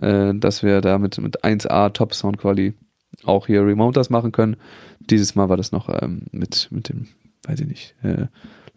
[0.00, 2.74] äh, dass wir damit mit 1A Top Sound Quality
[3.24, 4.56] auch hier remote das machen können.
[5.00, 7.08] Dieses Mal war das noch ähm, mit, mit dem,
[7.46, 8.26] weiß ich nicht, äh,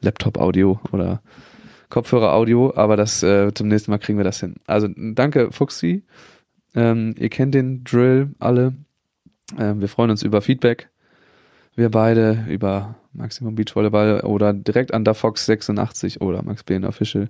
[0.01, 1.21] Laptop-Audio oder
[1.89, 4.55] Kopfhörer-Audio, aber das äh, zum nächsten Mal kriegen wir das hin.
[4.65, 6.03] Also danke, Fuxi.
[6.73, 8.73] Ähm, ihr kennt den Drill alle.
[9.57, 10.89] Ähm, wir freuen uns über Feedback.
[11.75, 17.29] Wir beide über Maximum Beach Volleyball oder direkt an Fox 86 oder Max BN Official.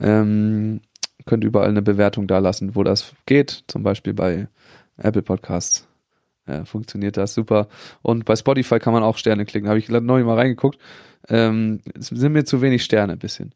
[0.00, 0.80] Ähm,
[1.26, 3.64] könnt überall eine Bewertung da lassen, wo das geht.
[3.68, 4.48] Zum Beispiel bei
[4.96, 5.88] Apple Podcasts
[6.48, 7.68] ja, funktioniert das super.
[8.02, 9.68] Und bei Spotify kann man auch Sterne klicken.
[9.68, 10.78] Habe ich neu mal reingeguckt.
[11.28, 13.54] Ähm, es sind mir zu wenig Sterne ein bisschen.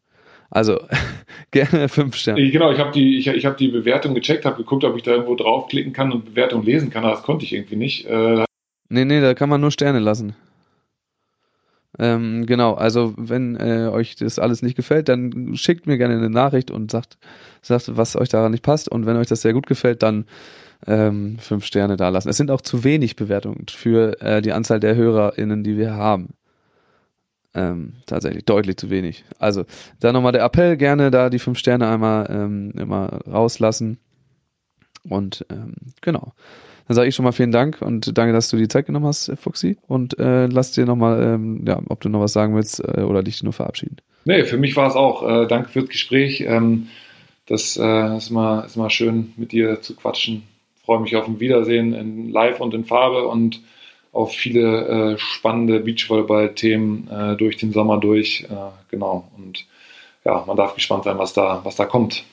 [0.50, 0.80] Also
[1.50, 2.50] gerne fünf Sterne.
[2.50, 5.12] Genau, ich habe die, ich, ich hab die Bewertung gecheckt, habe geguckt, ob ich da
[5.12, 8.06] irgendwo draufklicken kann und Bewertung lesen kann, aber das konnte ich irgendwie nicht.
[8.06, 8.44] Äh,
[8.88, 10.36] nee, nee, da kann man nur Sterne lassen.
[11.98, 16.30] Ähm, genau, also wenn äh, euch das alles nicht gefällt, dann schickt mir gerne eine
[16.30, 17.16] Nachricht und sagt,
[17.62, 18.88] sagt, was euch daran nicht passt.
[18.88, 20.26] Und wenn euch das sehr gut gefällt, dann
[20.86, 22.28] ähm, fünf Sterne da lassen.
[22.28, 26.34] Es sind auch zu wenig Bewertungen für äh, die Anzahl der HörerInnen, die wir haben.
[27.54, 29.24] Ähm, tatsächlich deutlich zu wenig.
[29.38, 29.64] Also
[30.00, 33.98] da nochmal der Appell, gerne da die fünf Sterne einmal ähm, immer rauslassen.
[35.08, 36.32] Und ähm, genau.
[36.86, 39.32] Dann sage ich schon mal vielen Dank und danke, dass du die Zeit genommen hast,
[39.40, 39.76] Fuxi.
[39.88, 43.22] Und äh, lass dir nochmal, ähm, ja, ob du noch was sagen willst äh, oder
[43.22, 43.96] dich nur verabschieden.
[44.24, 45.26] Nee, für mich war es auch.
[45.26, 46.42] Äh, danke fürs Gespräch.
[46.46, 46.88] Ähm,
[47.46, 50.42] das äh, ist, mal, ist mal schön, mit dir zu quatschen.
[50.86, 53.60] Freue mich auf ein Wiedersehen in Live und in Farbe und
[54.12, 58.46] auf viele äh, spannende Beachvolleyball-Themen äh, durch den Sommer durch.
[58.48, 58.54] Äh,
[58.90, 59.28] genau.
[59.36, 59.66] Und
[60.24, 62.24] ja, man darf gespannt sein, was da, was da kommt.